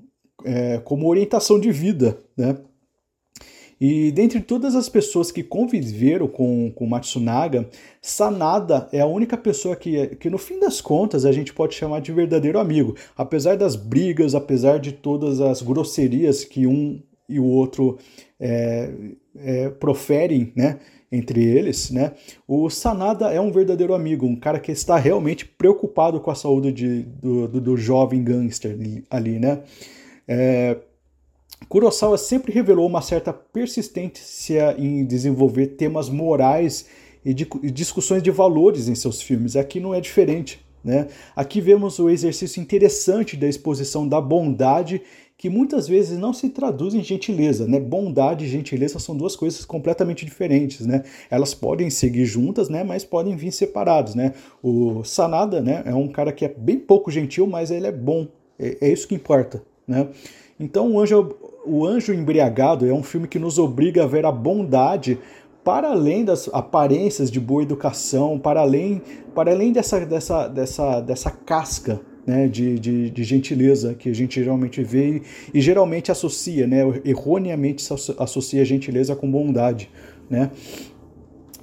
é, 0.45 0.79
como 0.79 1.09
orientação 1.09 1.59
de 1.59 1.73
vida, 1.73 2.19
né? 2.37 2.59
E 3.81 4.13
dentre 4.13 4.41
todas 4.41 4.77
as 4.77 4.89
pessoas 4.89 5.33
que 5.33 5.43
conviveram 5.43 6.29
com, 6.29 6.71
com 6.71 6.87
Matsunaga, 6.87 7.69
Sanada 8.01 8.89
é 8.93 9.01
a 9.01 9.07
única 9.07 9.37
pessoa 9.37 9.75
que, 9.75 10.15
que, 10.17 10.31
no 10.31 10.39
fim 10.39 10.61
das 10.61 10.81
contas, 10.81 11.25
a 11.25 11.33
gente 11.33 11.53
pode 11.53 11.75
chamar 11.75 12.01
de 12.01 12.13
verdadeiro 12.13 12.59
amigo. 12.59 12.95
Apesar 13.17 13.57
das 13.57 13.75
brigas, 13.75 14.35
apesar 14.35 14.79
de 14.79 14.93
todas 14.93 15.41
as 15.41 15.61
grosserias 15.61 16.45
que 16.45 16.67
um 16.67 17.03
e 17.29 17.41
o 17.41 17.45
outro 17.45 17.99
é, 18.39 18.91
é, 19.37 19.69
proferem, 19.71 20.53
né? 20.55 20.79
Entre 21.11 21.45
eles, 21.45 21.93
né? 21.93 22.13
O 22.47 22.69
Sanada 22.69 23.33
é 23.33 23.41
um 23.41 23.53
verdadeiro 23.53 23.95
amigo, 23.95 24.27
um 24.27 24.35
cara 24.35 24.59
que 24.59 24.73
está 24.73 24.97
realmente 24.97 25.47
preocupado 25.47 26.19
com 26.21 26.31
a 26.31 26.35
saúde 26.35 26.73
de, 26.73 27.03
do, 27.03 27.47
do, 27.47 27.61
do 27.61 27.77
jovem 27.77 28.25
gangster 28.25 28.77
ali, 29.11 29.39
né? 29.39 29.63
É, 30.27 30.77
Kurosawa 31.69 32.19
sempre 32.19 32.53
revelou 32.53 32.87
uma 32.87 33.01
certa 33.01 33.33
persistência 33.33 34.75
em 34.79 35.05
desenvolver 35.05 35.69
temas 35.69 36.09
morais 36.09 36.87
e, 37.25 37.33
de, 37.33 37.49
e 37.63 37.71
discussões 37.71 38.23
de 38.23 38.31
valores 38.31 38.89
em 38.89 38.95
seus 38.95 39.23
filmes. 39.23 39.57
Aqui 39.57 39.81
não 39.81 39.95
é 39.95 40.01
diferente. 40.01 40.64
Né? 40.85 41.09
Aqui 41.35 41.61
vemos 41.61 41.99
o 41.99 42.11
exercício 42.11 42.61
interessante 42.61 43.37
da 43.37 43.49
exposição 43.49 44.07
da 44.07 44.21
bondade, 44.21 45.01
que 45.37 45.49
muitas 45.49 45.89
vezes 45.89 46.19
não 46.19 46.33
se 46.33 46.51
traduz 46.51 46.95
em 46.95 47.03
gentileza. 47.03 47.67
Né? 47.67 47.81
Bondade 47.81 48.45
e 48.45 48.49
gentileza 48.49 48.99
são 48.99 49.17
duas 49.17 49.35
coisas 49.35 49.65
completamente 49.65 50.25
diferentes. 50.25 50.87
Né? 50.87 51.03
Elas 51.31 51.55
podem 51.55 51.89
seguir 51.89 52.27
juntas, 52.27 52.69
né? 52.69 52.85
mas 52.85 53.05
podem 53.05 53.35
vir 53.35 53.51
separados. 53.51 54.15
Né? 54.15 54.35
O 54.63 55.03
Sanada 55.03 55.61
né? 55.61 55.83
é 55.87 55.95
um 55.95 56.09
cara 56.09 56.33
que 56.33 56.45
é 56.45 56.49
bem 56.49 56.79
pouco 56.79 57.11
gentil, 57.11 57.47
mas 57.47 57.71
ele 57.71 57.87
é 57.87 57.93
bom. 57.93 58.29
É, 58.59 58.77
é 58.83 58.93
isso 58.93 59.09
que 59.09 59.15
importa. 59.15 59.63
Né? 59.89 60.09
Então 60.59 60.93
o 60.93 61.01
anjo, 61.01 61.35
o 61.67 61.85
anjo 61.85 62.13
Embriagado 62.13 62.87
é 62.87 62.93
um 62.93 63.03
filme 63.03 63.27
que 63.27 63.39
nos 63.39 63.59
obriga 63.59 64.05
a 64.05 64.07
ver 64.07 64.25
a 64.25 64.33
bondade 64.33 65.19
para 65.65 65.89
além 65.89 66.25
das 66.25 66.49
aparências 66.53 67.31
de 67.31 67.41
boa 67.41 67.63
educação, 67.63 68.39
para 68.39 68.61
além, 68.61 69.01
para 69.35 69.51
além 69.51 69.73
dessa, 69.73 70.05
dessa, 70.05 70.47
dessa, 70.47 71.01
dessa 71.01 71.31
casca 71.31 72.01
né, 72.27 72.47
de, 72.47 72.79
de, 72.79 73.11
de, 73.11 73.25
gentileza 73.25 73.95
que 73.95 74.11
a 74.11 74.15
gente 74.15 74.41
geralmente 74.41 74.83
vê 74.83 75.17
e, 75.17 75.23
e 75.55 75.61
geralmente 75.61 76.13
associa, 76.13 76.67
né, 76.67 76.81
erroneamente 77.05 77.85
associa 78.19 78.65
gentileza 78.65 79.17
com 79.17 79.31
bondade. 79.31 79.91
Né? 80.29 80.51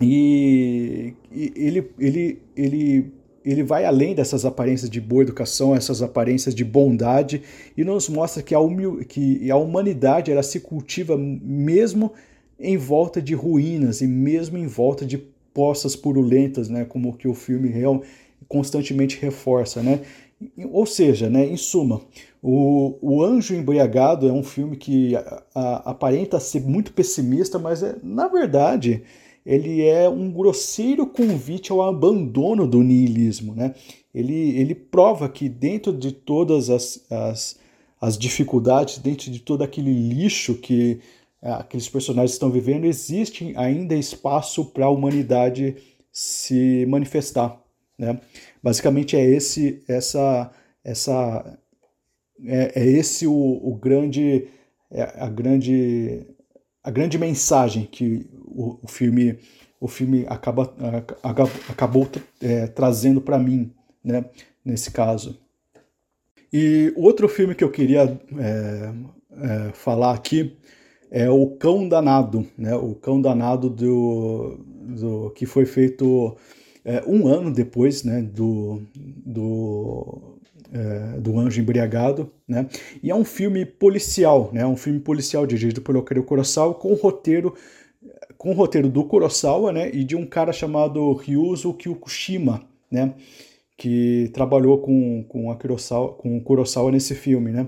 E, 0.01 1.13
e 1.31 1.53
ele, 1.55 1.91
ele, 1.99 2.41
ele 2.55 3.13
ele 3.43 3.63
vai 3.63 3.85
além 3.85 4.13
dessas 4.13 4.45
aparências 4.45 4.87
de 4.87 5.01
boa 5.01 5.23
educação, 5.23 5.75
essas 5.75 6.03
aparências 6.03 6.53
de 6.53 6.63
bondade, 6.63 7.41
e 7.75 7.83
nos 7.83 8.07
mostra 8.07 8.43
que 8.43 8.53
a, 8.53 8.59
humil 8.59 9.03
que 9.03 9.49
a 9.49 9.55
humanidade 9.55 10.31
ela 10.31 10.43
se 10.43 10.59
cultiva 10.59 11.17
mesmo 11.17 12.13
em 12.61 12.77
volta 12.77 13.21
de 13.21 13.33
ruínas 13.33 14.01
e 14.01 14.07
mesmo 14.07 14.57
em 14.57 14.67
volta 14.67 15.05
de 15.05 15.17
poças 15.53 15.95
purulentas, 15.95 16.69
né, 16.69 16.85
como 16.85 17.15
que 17.17 17.27
o 17.27 17.33
filme 17.33 17.69
real 17.69 18.01
constantemente 18.47 19.19
reforça, 19.19 19.81
né? 19.81 20.01
Ou 20.71 20.85
seja, 20.85 21.29
né, 21.29 21.45
em 21.45 21.57
suma, 21.57 22.01
o, 22.41 22.97
o 23.01 23.23
Anjo 23.23 23.53
Embriagado 23.53 24.27
é 24.27 24.31
um 24.31 24.41
filme 24.41 24.75
que 24.75 25.15
a, 25.15 25.43
a, 25.53 25.91
aparenta 25.91 26.39
ser 26.39 26.61
muito 26.61 26.93
pessimista, 26.93 27.59
mas 27.59 27.83
é, 27.83 27.95
na 28.01 28.27
verdade 28.27 29.03
ele 29.45 29.83
é 29.83 30.07
um 30.07 30.31
grosseiro 30.31 31.05
convite 31.05 31.71
ao 31.71 31.81
abandono 31.81 32.67
do 32.67 32.81
niilismo. 32.81 33.55
Né? 33.55 33.73
Ele, 34.13 34.57
ele 34.57 34.75
prova 34.75 35.27
que 35.29 35.49
dentro 35.49 35.91
de 35.93 36.11
todas 36.11 36.69
as, 36.69 37.03
as, 37.09 37.59
as 37.99 38.17
dificuldades, 38.17 38.99
dentro 38.99 39.31
de 39.31 39.39
todo 39.39 39.63
aquele 39.63 39.93
lixo 39.93 40.55
que 40.55 40.99
aqueles 41.41 41.89
personagens 41.89 42.33
estão 42.33 42.51
vivendo, 42.51 42.85
existe 42.85 43.53
ainda 43.57 43.95
espaço 43.95 44.65
para 44.65 44.85
a 44.85 44.89
humanidade 44.89 45.75
se 46.11 46.85
manifestar. 46.87 47.59
Né? 47.97 48.19
Basicamente 48.61 49.15
é 49.15 49.23
esse 49.23 49.83
essa 49.87 50.51
essa 50.83 51.59
é, 52.45 52.81
é 52.81 52.85
esse 52.85 53.25
o, 53.27 53.33
o 53.33 53.75
grande 53.75 54.47
é 54.91 55.03
a 55.03 55.29
grande 55.29 56.25
a 56.83 56.91
grande 56.91 57.17
mensagem 57.17 57.85
que 57.85 58.29
o, 58.45 58.79
o 58.83 58.87
filme 58.87 59.39
o 59.79 59.87
filme 59.87 60.25
acaba, 60.29 60.71
acabou, 61.23 61.51
acabou 61.67 62.09
é, 62.39 62.67
trazendo 62.67 63.19
para 63.19 63.39
mim, 63.39 63.73
né, 64.03 64.23
nesse 64.63 64.91
caso. 64.91 65.39
E 66.53 66.93
outro 66.95 67.27
filme 67.27 67.55
que 67.55 67.63
eu 67.63 67.71
queria 67.71 68.01
é, 68.37 68.93
é, 69.31 69.73
falar 69.73 70.13
aqui 70.13 70.55
é 71.11 71.29
o 71.29 71.47
Cão 71.47 71.87
Danado, 71.87 72.47
né, 72.57 72.73
o 72.75 72.95
Cão 72.95 73.21
Danado 73.21 73.69
do, 73.69 74.57
do 74.65 75.31
que 75.35 75.45
foi 75.45 75.65
feito 75.65 76.35
é, 76.83 77.03
um 77.05 77.27
ano 77.27 77.51
depois, 77.51 78.03
né, 78.03 78.21
do, 78.21 78.81
do 78.95 80.39
é, 80.73 81.19
do 81.19 81.37
Anjo 81.37 81.59
Embriagado, 81.59 82.31
né? 82.47 82.65
E 83.03 83.11
é 83.11 83.15
um 83.15 83.25
filme 83.25 83.65
policial, 83.65 84.49
né? 84.53 84.65
Um 84.65 84.77
filme 84.77 85.01
policial 85.01 85.45
dirigido 85.45 85.81
pelo 85.81 85.99
Akira 85.99 86.21
Kurosawa 86.23 86.73
com 86.73 86.93
roteiro 86.93 87.53
com 88.37 88.53
roteiro 88.53 88.89
do 88.89 89.03
Kurosawa, 89.03 89.71
né? 89.71 89.91
E 89.93 90.03
de 90.03 90.15
um 90.15 90.25
cara 90.25 90.51
chamado 90.51 91.13
Ryuzo 91.13 91.73
Kyokushima, 91.73 92.63
né? 92.89 93.13
Que 93.77 94.31
trabalhou 94.33 94.79
com, 94.79 95.23
com, 95.27 95.51
a 95.51 95.55
Kurosawa, 95.55 96.13
com 96.13 96.37
o 96.37 96.41
Kurosawa 96.41 96.91
nesse 96.91 97.13
filme, 97.13 97.51
né? 97.51 97.67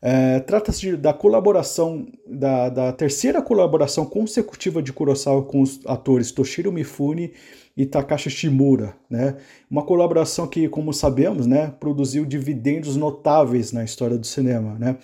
É, 0.00 0.40
Trata-se 0.40 0.96
da 0.96 1.12
colaboração, 1.12 2.06
da, 2.26 2.68
da, 2.68 2.92
terceira 2.92 3.40
colaboração 3.40 4.04
consecutiva 4.04 4.82
de 4.82 4.92
Kurosawa 4.92 5.42
com 5.42 5.62
os 5.62 5.80
atores 5.86 6.30
Toshiro 6.30 6.70
Mifune 6.70 7.32
e 7.76 7.84
Takashi 7.84 8.30
Shimura, 8.30 8.94
né? 9.08 9.36
Uma 9.70 9.82
colaboração 9.82 10.46
que, 10.46 10.68
como 10.68 10.92
sabemos, 10.92 11.46
né, 11.46 11.72
produziu 11.78 12.24
dividendos 12.24 12.96
notáveis 12.96 13.72
na 13.72 13.84
história 13.84 14.16
do 14.16 14.26
cinema, 14.26 14.76
né? 14.78 14.96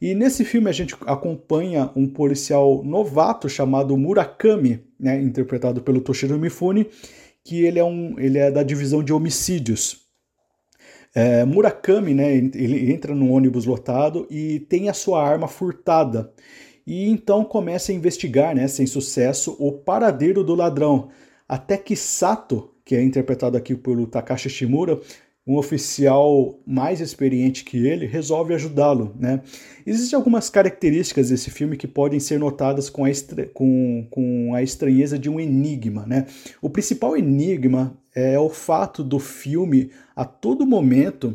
E 0.00 0.14
nesse 0.14 0.44
filme 0.44 0.70
a 0.70 0.72
gente 0.72 0.94
acompanha 1.06 1.90
um 1.96 2.06
policial 2.06 2.82
novato 2.84 3.48
chamado 3.48 3.96
Murakami, 3.96 4.80
né, 4.98 5.20
interpretado 5.20 5.82
pelo 5.82 6.00
Toshiro 6.00 6.38
Mifune, 6.38 6.86
que 7.44 7.64
ele 7.64 7.78
é, 7.78 7.84
um, 7.84 8.18
ele 8.18 8.38
é 8.38 8.50
da 8.50 8.62
divisão 8.62 9.02
de 9.02 9.12
homicídios. 9.12 10.07
É, 11.20 11.44
Murakami, 11.44 12.14
né, 12.14 12.32
ele 12.32 12.92
entra 12.92 13.12
num 13.12 13.32
ônibus 13.32 13.66
lotado 13.66 14.24
e 14.30 14.60
tem 14.60 14.88
a 14.88 14.94
sua 14.94 15.20
arma 15.20 15.48
furtada. 15.48 16.32
E 16.86 17.08
então 17.10 17.44
começa 17.44 17.90
a 17.90 17.94
investigar, 17.96 18.54
né, 18.54 18.68
sem 18.68 18.86
sucesso, 18.86 19.56
o 19.58 19.72
paradeiro 19.72 20.44
do 20.44 20.54
ladrão. 20.54 21.08
Até 21.48 21.76
que 21.76 21.96
Sato, 21.96 22.72
que 22.84 22.94
é 22.94 23.02
interpretado 23.02 23.56
aqui 23.56 23.74
pelo 23.74 24.06
Takashi 24.06 24.48
Shimura, 24.48 25.00
um 25.48 25.56
oficial 25.56 26.60
mais 26.66 27.00
experiente 27.00 27.64
que 27.64 27.86
ele 27.86 28.04
resolve 28.04 28.52
ajudá-lo. 28.52 29.16
Né? 29.18 29.40
Existem 29.86 30.14
algumas 30.14 30.50
características 30.50 31.30
desse 31.30 31.50
filme 31.50 31.74
que 31.74 31.88
podem 31.88 32.20
ser 32.20 32.38
notadas 32.38 32.90
com 32.90 33.06
a, 33.06 33.08
com, 33.54 34.06
com 34.10 34.54
a 34.54 34.62
estranheza 34.62 35.18
de 35.18 35.30
um 35.30 35.40
enigma. 35.40 36.04
Né? 36.06 36.26
O 36.60 36.68
principal 36.68 37.16
enigma 37.16 37.98
é 38.14 38.38
o 38.38 38.50
fato 38.50 39.02
do 39.02 39.18
filme, 39.18 39.90
a 40.14 40.26
todo 40.26 40.66
momento, 40.66 41.34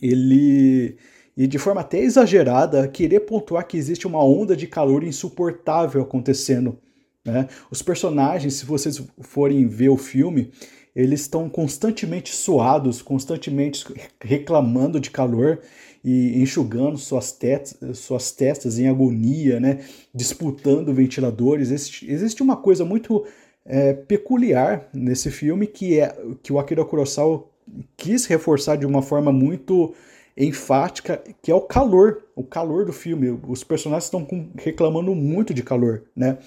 ele 0.00 0.96
e 1.36 1.46
de 1.46 1.58
forma 1.58 1.82
até 1.82 1.98
exagerada, 1.98 2.88
querer 2.88 3.20
pontuar 3.20 3.66
que 3.66 3.76
existe 3.76 4.06
uma 4.06 4.24
onda 4.24 4.56
de 4.56 4.66
calor 4.66 5.04
insuportável 5.04 6.00
acontecendo. 6.00 6.78
Né? 7.22 7.46
Os 7.70 7.82
personagens, 7.82 8.54
se 8.54 8.64
vocês 8.64 9.02
forem 9.20 9.66
ver 9.66 9.90
o 9.90 9.98
filme, 9.98 10.50
eles 10.96 11.20
estão 11.20 11.46
constantemente 11.46 12.34
suados, 12.34 13.02
constantemente 13.02 13.84
reclamando 14.18 14.98
de 14.98 15.10
calor 15.10 15.60
e 16.02 16.40
enxugando 16.40 16.96
suas, 16.96 17.32
testas, 17.32 17.98
suas 17.98 18.32
testas 18.32 18.78
em 18.78 18.88
agonia, 18.88 19.60
né? 19.60 19.80
disputando 20.14 20.94
ventiladores. 20.94 21.70
Existe, 21.70 22.10
existe 22.10 22.42
uma 22.42 22.56
coisa 22.56 22.82
muito 22.82 23.26
é, 23.66 23.92
peculiar 23.92 24.88
nesse 24.94 25.30
filme 25.30 25.66
que 25.66 26.00
é 26.00 26.16
que 26.42 26.50
o 26.50 26.58
Akira 26.58 26.82
Kurosawa 26.82 27.44
quis 27.94 28.24
reforçar 28.24 28.76
de 28.76 28.86
uma 28.86 29.02
forma 29.02 29.30
muito 29.30 29.92
enfática, 30.34 31.22
que 31.42 31.50
é 31.50 31.54
o 31.54 31.60
calor, 31.60 32.22
o 32.34 32.42
calor 32.42 32.86
do 32.86 32.92
filme. 32.92 33.38
Os 33.46 33.62
personagens 33.62 34.04
estão 34.04 34.26
reclamando 34.56 35.14
muito 35.14 35.52
de 35.52 35.62
calor, 35.62 36.04
né? 36.16 36.38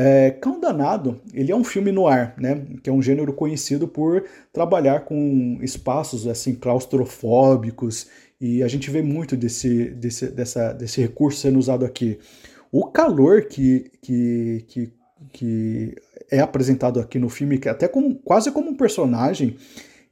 É, 0.00 0.30
Cão 0.30 0.60
Danado, 0.60 1.20
ele 1.34 1.50
é 1.50 1.56
um 1.56 1.64
filme 1.64 1.90
no 1.90 2.06
ar, 2.06 2.32
né, 2.38 2.64
que 2.84 2.88
é 2.88 2.92
um 2.92 3.02
gênero 3.02 3.32
conhecido 3.32 3.88
por 3.88 4.24
trabalhar 4.52 5.00
com 5.00 5.58
espaços 5.60 6.24
assim 6.28 6.54
claustrofóbicos 6.54 8.06
e 8.40 8.62
a 8.62 8.68
gente 8.68 8.92
vê 8.92 9.02
muito 9.02 9.36
desse, 9.36 9.86
desse, 9.86 10.28
dessa, 10.28 10.72
desse 10.72 11.00
recurso 11.00 11.40
sendo 11.40 11.58
usado 11.58 11.84
aqui. 11.84 12.16
O 12.70 12.86
calor 12.86 13.46
que, 13.46 13.90
que, 14.00 14.64
que, 14.68 14.92
que 15.32 15.96
é 16.30 16.38
apresentado 16.38 17.00
aqui 17.00 17.18
no 17.18 17.28
filme, 17.28 17.58
que 17.58 17.68
até 17.68 17.88
como, 17.88 18.14
quase 18.14 18.52
como 18.52 18.70
um 18.70 18.76
personagem, 18.76 19.56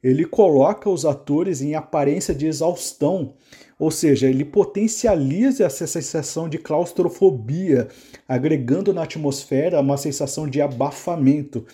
ele 0.03 0.25
coloca 0.25 0.89
os 0.89 1.05
atores 1.05 1.61
em 1.61 1.75
aparência 1.75 2.35
de 2.35 2.45
exaustão, 2.45 3.35
ou 3.79 3.91
seja, 3.91 4.27
ele 4.27 4.43
potencializa 4.43 5.65
essa 5.65 5.85
sensação 5.85 6.49
de 6.49 6.57
claustrofobia, 6.57 7.87
agregando 8.27 8.93
na 8.93 9.03
atmosfera 9.03 9.79
uma 9.79 9.97
sensação 9.97 10.47
de 10.47 10.61
abafamento. 10.61 11.65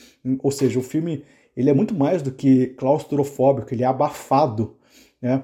Ou 0.42 0.52
seja, 0.52 0.80
o 0.80 0.84
filme 0.84 1.24
ele 1.56 1.70
é 1.70 1.74
muito 1.74 1.94
mais 1.94 2.22
do 2.22 2.32
que 2.32 2.68
claustrofóbico, 2.68 3.74
ele 3.74 3.84
é 3.84 3.86
abafado. 3.86 4.76
Né? 5.22 5.44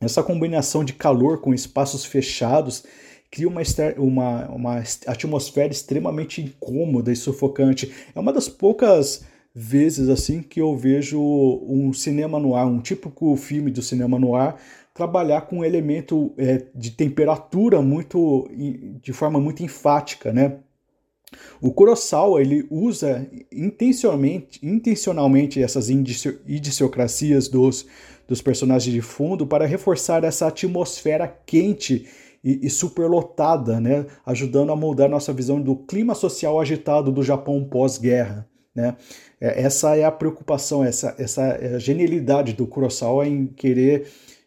Essa 0.00 0.22
combinação 0.22 0.84
de 0.84 0.92
calor 0.92 1.40
com 1.40 1.54
espaços 1.54 2.04
fechados 2.04 2.84
cria 3.30 3.48
uma, 3.48 3.62
uma, 3.96 4.48
uma 4.48 4.82
atmosfera 5.06 5.72
extremamente 5.72 6.40
incômoda 6.40 7.12
e 7.12 7.16
sufocante. 7.16 7.92
É 8.14 8.18
uma 8.18 8.32
das 8.32 8.48
poucas 8.48 9.24
vezes 9.54 10.08
assim 10.08 10.42
que 10.42 10.60
eu 10.60 10.76
vejo 10.76 11.20
um 11.20 11.92
cinema 11.92 12.38
no 12.38 12.54
ar, 12.54 12.66
um 12.66 12.80
típico 12.80 13.34
filme 13.36 13.70
do 13.70 13.82
cinema 13.82 14.18
no 14.18 14.34
ar, 14.34 14.60
trabalhar 14.96 15.42
com 15.42 15.58
um 15.58 15.64
elemento 15.64 16.32
é, 16.38 16.64
de 16.74 16.90
temperatura 16.90 17.82
muito 17.82 18.48
de 19.02 19.12
forma 19.12 19.38
muito 19.38 19.62
enfática, 19.62 20.32
né? 20.32 20.58
O 21.60 21.70
Kurosawa 21.72 22.40
ele 22.40 22.66
usa 22.70 23.28
intencionalmente, 23.52 24.64
intencionalmente 24.64 25.62
essas 25.62 25.90
idiosincrasias 25.90 27.48
dos, 27.48 27.86
dos 28.28 28.40
personagens 28.40 28.94
de 28.94 29.02
fundo 29.02 29.46
para 29.46 29.66
reforçar 29.66 30.24
essa 30.24 30.46
atmosfera 30.46 31.26
quente 31.44 32.06
e, 32.44 32.66
e 32.66 32.70
superlotada, 32.70 33.80
né? 33.80 34.06
ajudando 34.24 34.70
a 34.70 34.76
moldar 34.76 35.08
nossa 35.10 35.32
visão 35.32 35.60
do 35.60 35.74
clima 35.76 36.14
social 36.14 36.60
agitado 36.60 37.10
do 37.10 37.22
Japão 37.22 37.64
pós-guerra. 37.64 38.48
Né? 38.74 38.96
É, 39.40 39.62
essa 39.62 39.96
é 39.96 40.04
a 40.04 40.12
preocupação, 40.12 40.84
essa, 40.84 41.14
essa 41.18 41.42
é 41.42 41.78
genialidade 41.80 42.52
do 42.52 42.66
Kurosawa 42.66 43.26
em 43.26 43.46
querer 43.46 44.06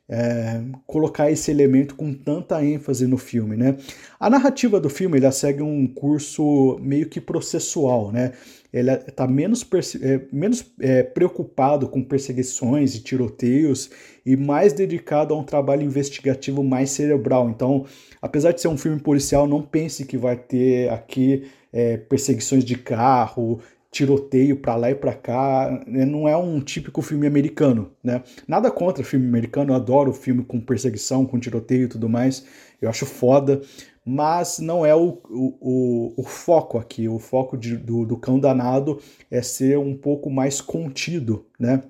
é, 0.10 0.62
colocar 0.88 1.30
esse 1.30 1.52
elemento 1.52 1.93
com 1.93 2.12
tanta 2.12 2.63
ênfase 2.65 3.06
no 3.06 3.17
filme, 3.17 3.56
né? 3.56 3.78
A 4.19 4.28
narrativa 4.30 4.80
do 4.80 4.89
filme 4.89 5.19
ela 5.19 5.32
segue 5.32 5.62
um 5.62 5.86
curso 5.86 6.80
meio 6.82 7.08
que 7.08 7.22
processual, 7.22 8.12
né? 8.12 8.32
Ele 8.74 8.91
está 8.91 9.28
menos, 9.28 9.65
é, 10.02 10.22
menos 10.32 10.65
é, 10.80 11.04
preocupado 11.04 11.88
com 11.88 12.04
perseguições 12.04 12.95
e 12.95 13.02
tiroteios 13.02 13.89
e 14.26 14.36
mais 14.36 14.74
dedicado 14.74 15.34
a 15.34 15.38
um 15.38 15.43
trabalho 15.43 15.84
investigativo 15.84 16.63
mais 16.63 16.89
cerebral. 16.91 17.50
Então, 17.50 17.86
apesar 18.22 18.52
de 18.52 18.62
ser 18.62 18.67
um 18.67 18.78
filme 18.78 19.00
policial, 19.00 19.48
não 19.48 19.62
pense 19.62 20.06
que 20.06 20.17
vai 20.17 20.36
ter 20.36 20.89
aqui 20.89 21.48
é, 21.72 21.98
perseguições 21.98 22.63
de 22.63 22.76
carro, 22.76 23.60
tiroteio 23.91 24.58
para 24.58 24.75
lá 24.75 24.91
e 24.91 24.95
para 24.95 25.13
cá, 25.13 25.84
né? 25.88 26.06
não 26.06 26.28
é 26.28 26.38
um 26.38 26.60
típico 26.62 27.02
filme 27.02 27.25
americano, 27.25 27.91
né? 28.04 28.23
Nada 28.47 28.69
contra 28.69 29.04
filme 29.04 29.28
americano, 29.28 29.71
eu 29.71 29.75
adoro 29.75 30.13
filme 30.13 30.43
com 30.43 30.62
perseguição, 30.62 31.25
com 31.25 31.39
tiroteio 31.39 31.86
e 31.86 31.88
tudo 31.88 32.08
mais, 32.08 32.45
eu 32.82 32.89
acho 32.89 33.06
foda, 33.06 33.62
mas 34.06 34.60
não 34.60 34.86
é 34.86 34.95
o, 34.95 35.19
o, 35.30 36.13
o, 36.17 36.23
foco 36.23 36.78
aqui, 36.78 37.08
o 37.08 37.19
foco 37.19 37.58
de, 37.58 37.78
do, 37.78 38.06
do 38.06 38.17
Cão 38.17 38.39
Danado 38.39 38.99
é 39.30 39.41
ser 39.41 39.78
um 39.78 39.95
pouco 39.95 40.30
mais 40.30 40.62
contido, 40.62 41.45
né? 41.60 41.82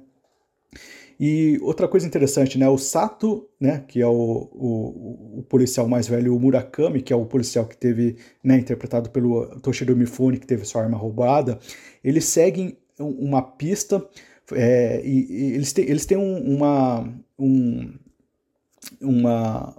E 1.20 1.60
outra 1.62 1.86
coisa 1.88 2.08
interessante, 2.08 2.58
né? 2.58 2.70
O 2.70 2.78
Sato, 2.78 3.50
né, 3.60 3.84
que 3.88 4.02
é 4.02 4.08
o, 4.08 4.50
o, 4.54 5.40
o, 5.40 5.44
policial 5.50 5.86
mais 5.86 6.08
velho, 6.08 6.34
o 6.34 6.40
Murakami, 6.40 7.02
que 7.02 7.12
é 7.12 7.16
o 7.16 7.26
policial 7.26 7.66
que 7.66 7.76
teve, 7.76 8.16
né, 8.42 8.58
interpretado 8.58 9.10
pelo 9.10 9.46
Toshiro 9.60 9.98
Mifune, 9.98 10.40
que 10.40 10.48
teve 10.48 10.64
sua 10.64 10.84
arma 10.84 10.98
roubada, 10.98 11.60
eles 12.02 12.24
seguem 12.24 12.78
uma 12.98 13.42
pista 13.42 14.02
é, 14.54 15.02
e, 15.04 15.26
e, 15.30 15.54
eles, 15.54 15.74
têm, 15.74 15.90
eles 15.90 16.06
têm 16.06 16.18
um, 16.18 16.56
uma, 16.56 17.14
um, 17.38 17.94
uma 19.02 19.76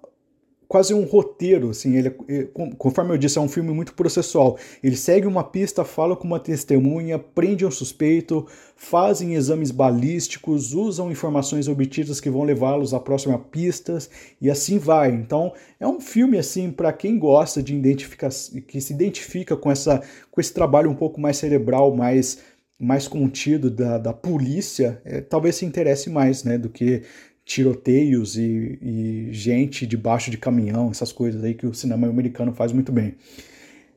quase 0.71 0.95
um 0.95 1.03
roteiro, 1.03 1.71
assim, 1.71 1.97
ele, 1.97 2.15
é, 2.29 2.47
conforme 2.79 3.13
eu 3.13 3.19
disse, 3.19 3.37
é 3.37 3.41
um 3.41 3.49
filme 3.49 3.73
muito 3.73 3.93
processual. 3.93 4.57
Ele 4.81 4.97
segue 4.97 5.27
uma 5.27 5.43
pista, 5.43 5.85
fala 5.85 6.15
com 6.15 6.29
uma 6.29 6.39
testemunha, 6.39 7.19
prende 7.19 7.67
um 7.67 7.73
suspeito, 7.73 8.47
fazem 8.77 9.35
exames 9.35 9.73
balísticos, 9.73 10.73
usam 10.73 11.11
informações 11.11 11.67
obtidas 11.67 12.21
que 12.21 12.31
vão 12.31 12.45
levá-los 12.45 12.95
à 12.95 13.01
próxima 13.01 13.37
pistas 13.37 14.09
e 14.41 14.49
assim 14.49 14.79
vai. 14.79 15.11
Então, 15.11 15.53
é 15.81 15.89
um 15.89 16.01
filme 16.01 16.39
assim 16.39 16.71
para 16.71 16.93
quem 16.93 17.19
gosta 17.19 17.61
de 17.61 17.75
identificar, 17.75 18.31
que 18.69 18.81
se 18.81 18.93
identifica 18.93 19.57
com 19.57 19.73
essa 19.73 20.01
com 20.31 20.41
esse 20.41 20.55
trabalho 20.55 20.89
um 20.89 20.95
pouco 20.95 21.21
mais 21.21 21.37
cerebral, 21.37 21.93
mais 21.97 22.39
mais 22.81 23.07
contido 23.07 23.71
da, 23.71 23.99
da 23.99 24.13
polícia, 24.13 25.03
é, 25.05 25.21
talvez 25.21 25.57
se 25.57 25.67
interesse 25.67 26.09
mais, 26.09 26.45
né, 26.45 26.57
do 26.57 26.71
que 26.71 27.03
tiroteios 27.51 28.39
e, 28.39 28.79
e 28.81 29.29
gente 29.33 29.85
debaixo 29.85 30.31
de 30.31 30.39
caminhão, 30.39 30.89
essas 30.89 31.11
coisas 31.11 31.43
aí 31.43 31.53
que 31.53 31.67
o 31.67 31.75
cinema 31.75 32.07
americano 32.07 32.53
faz 32.53 32.73
muito 32.73 32.93
bem. 32.93 33.17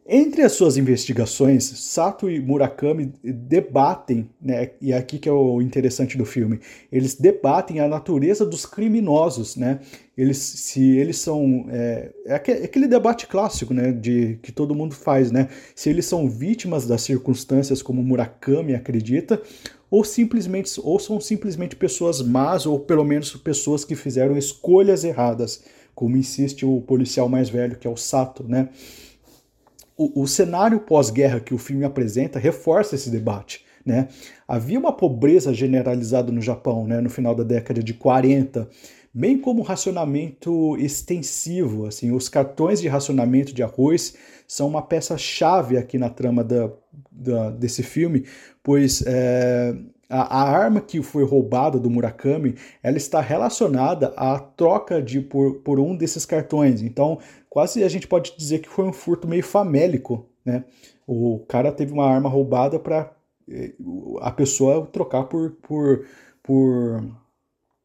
Entre 0.06 0.42
as 0.42 0.54
suas 0.54 0.76
investigações, 0.76 1.64
Sato 1.64 2.30
e 2.30 2.42
Murakami 2.42 3.14
debatem, 3.24 4.28
né, 4.42 4.72
e 4.82 4.92
é 4.92 4.98
aqui 4.98 5.18
que 5.20 5.30
é 5.30 5.32
o 5.32 5.62
interessante 5.62 6.18
do 6.18 6.26
filme, 6.26 6.60
eles 6.92 7.16
debatem 7.16 7.80
a 7.80 7.88
natureza 7.88 8.44
dos 8.46 8.66
criminosos, 8.66 9.56
né? 9.56 9.80
Eles, 10.18 10.38
se 10.38 10.98
eles 10.98 11.18
são 11.18 11.68
é, 11.70 12.12
é, 12.26 12.34
é 12.34 12.36
aquele 12.36 12.88
debate 12.88 13.28
clássico, 13.28 13.74
né, 13.74 13.94
de 13.94 14.40
que 14.44 14.52
todo 14.52 14.76
mundo 14.76 14.94
faz, 14.94 15.32
né? 15.32 15.48
Se 15.74 15.90
eles 15.90 16.06
são 16.06 16.28
vítimas 16.28 16.86
das 16.86 17.02
circunstâncias 17.04 17.82
como 17.82 18.04
Murakami 18.04 18.76
acredita, 18.76 19.42
ou 19.94 20.04
simplesmente 20.04 20.72
ou 20.82 20.98
são 20.98 21.22
simplesmente 21.22 21.76
pessoas 21.76 22.20
más 22.20 22.66
ou 22.66 22.80
pelo 22.80 23.04
menos 23.04 23.36
pessoas 23.36 23.86
que 23.86 23.96
fizeram 23.96 24.36
escolhas 24.36 25.04
erradas 25.04 25.64
como 25.94 26.18
insiste 26.18 26.66
o 26.66 26.82
policial 26.82 27.30
mais 27.30 27.48
velho, 27.48 27.78
que 27.78 27.86
é 27.86 27.90
o 27.92 27.96
Sato, 27.96 28.44
né? 28.44 28.70
O, 29.96 30.24
o 30.24 30.28
cenário 30.28 30.80
pós-guerra 30.80 31.40
que 31.40 31.54
o 31.54 31.60
filme 31.60 31.86
apresenta 31.86 32.40
reforça 32.40 32.96
esse 32.96 33.12
debate. 33.12 33.64
Né? 33.86 34.08
Havia 34.48 34.80
uma 34.80 34.92
pobreza 34.92 35.54
generalizada 35.54 36.32
no 36.32 36.42
Japão 36.42 36.88
né, 36.88 37.00
no 37.00 37.10
final 37.10 37.36
da 37.36 37.44
década 37.44 37.84
de 37.84 37.94
40, 37.94 38.68
bem 39.14 39.38
como 39.38 39.62
racionamento 39.62 40.76
extensivo. 40.78 41.86
Assim, 41.86 42.12
os 42.12 42.28
cartões 42.28 42.82
de 42.82 42.88
racionamento 42.88 43.54
de 43.54 43.62
arroz 43.62 44.16
são 44.48 44.68
uma 44.68 44.82
peça-chave 44.82 45.78
aqui 45.78 45.98
na 45.98 46.10
trama 46.10 46.44
da, 46.44 46.72
da, 47.12 47.52
desse 47.52 47.84
filme, 47.84 48.26
pois 48.64 49.04
é, 49.06 49.76
a, 50.10 50.42
a, 50.42 50.50
arma 50.50 50.82
que 50.82 51.02
foi 51.02 51.24
roubada 51.24 51.80
do 51.80 51.90
Murakami 51.90 52.56
ela 52.82 52.98
está 52.98 53.22
relacionada 53.22 54.14
à 54.18 54.40
troca 54.40 55.02
de 55.02 55.22
por, 55.22 55.56
por 55.62 55.80
um 55.80 55.96
desses 55.96 56.26
cartões. 56.26 56.82
Então, 56.82 57.20
quase 57.50 57.84
a 57.84 57.90
gente 57.90 58.08
pode 58.08 58.36
dizer 58.38 58.60
que 58.60 58.70
foi 58.70 58.86
um 58.86 58.94
furto 58.94 59.28
meio 59.28 59.44
famélico. 59.44 60.28
Né? 60.46 60.64
O 61.08 61.40
cara 61.48 61.72
teve 61.72 61.94
uma 61.94 62.06
arma 62.06 62.30
roubada 62.30 62.80
para 62.80 63.12
a 64.22 64.32
pessoa 64.32 64.86
trocar 64.86 65.26
por, 65.26 65.52
por, 65.62 66.06
por 66.42 67.04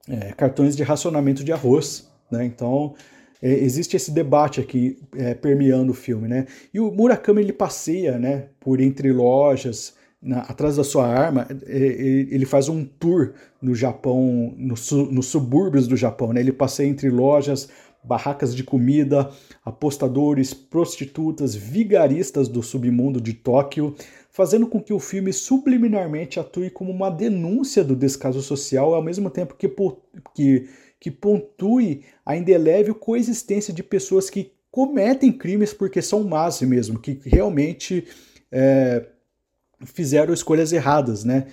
é, 0.08 0.32
cartões 0.32 0.76
de 0.76 0.82
racionamento 0.82 1.44
de 1.44 1.52
arroz. 1.52 2.08
Né? 2.30 2.44
Então, 2.44 2.94
é, 3.42 3.52
existe 3.52 3.96
esse 3.96 4.10
debate 4.10 4.60
aqui 4.60 4.98
é, 5.16 5.34
permeando 5.34 5.92
o 5.92 5.94
filme. 5.94 6.28
Né? 6.28 6.46
E 6.72 6.80
o 6.80 6.90
Murakami 6.90 7.42
ele 7.42 7.52
passeia 7.52 8.18
né, 8.18 8.46
por 8.60 8.80
entre 8.80 9.12
lojas, 9.12 9.94
na, 10.20 10.40
atrás 10.40 10.76
da 10.76 10.84
sua 10.84 11.06
arma, 11.06 11.46
é, 11.66 11.76
é, 11.76 11.78
ele 12.30 12.44
faz 12.44 12.68
um 12.68 12.84
tour 12.84 13.32
no 13.62 13.74
Japão, 13.74 14.52
no, 14.56 14.74
nos 15.10 15.26
subúrbios 15.26 15.86
do 15.86 15.96
Japão. 15.96 16.32
Né? 16.32 16.40
Ele 16.40 16.52
passeia 16.52 16.88
entre 16.88 17.08
lojas, 17.08 17.68
barracas 18.02 18.54
de 18.54 18.64
comida, 18.64 19.30
apostadores, 19.64 20.54
prostitutas, 20.54 21.54
vigaristas 21.54 22.48
do 22.48 22.62
submundo 22.62 23.20
de 23.20 23.34
Tóquio, 23.34 23.94
fazendo 24.38 24.68
com 24.68 24.80
que 24.80 24.92
o 24.92 25.00
filme 25.00 25.32
subliminarmente 25.32 26.38
atue 26.38 26.70
como 26.70 26.92
uma 26.92 27.10
denúncia 27.10 27.82
do 27.82 27.96
descaso 27.96 28.40
social, 28.40 28.94
ao 28.94 29.02
mesmo 29.02 29.28
tempo 29.30 29.56
que, 29.56 29.68
que, 30.32 30.68
que 31.00 31.10
pontue 31.10 32.04
a 32.24 32.36
indelével 32.36 32.94
coexistência 32.94 33.74
de 33.74 33.82
pessoas 33.82 34.30
que 34.30 34.52
cometem 34.70 35.32
crimes 35.32 35.74
porque 35.74 36.00
são 36.00 36.22
más 36.22 36.60
mesmo, 36.62 37.00
que 37.00 37.20
realmente 37.24 38.06
é, 38.52 39.06
fizeram 39.84 40.32
escolhas 40.32 40.72
erradas, 40.72 41.24
né? 41.24 41.48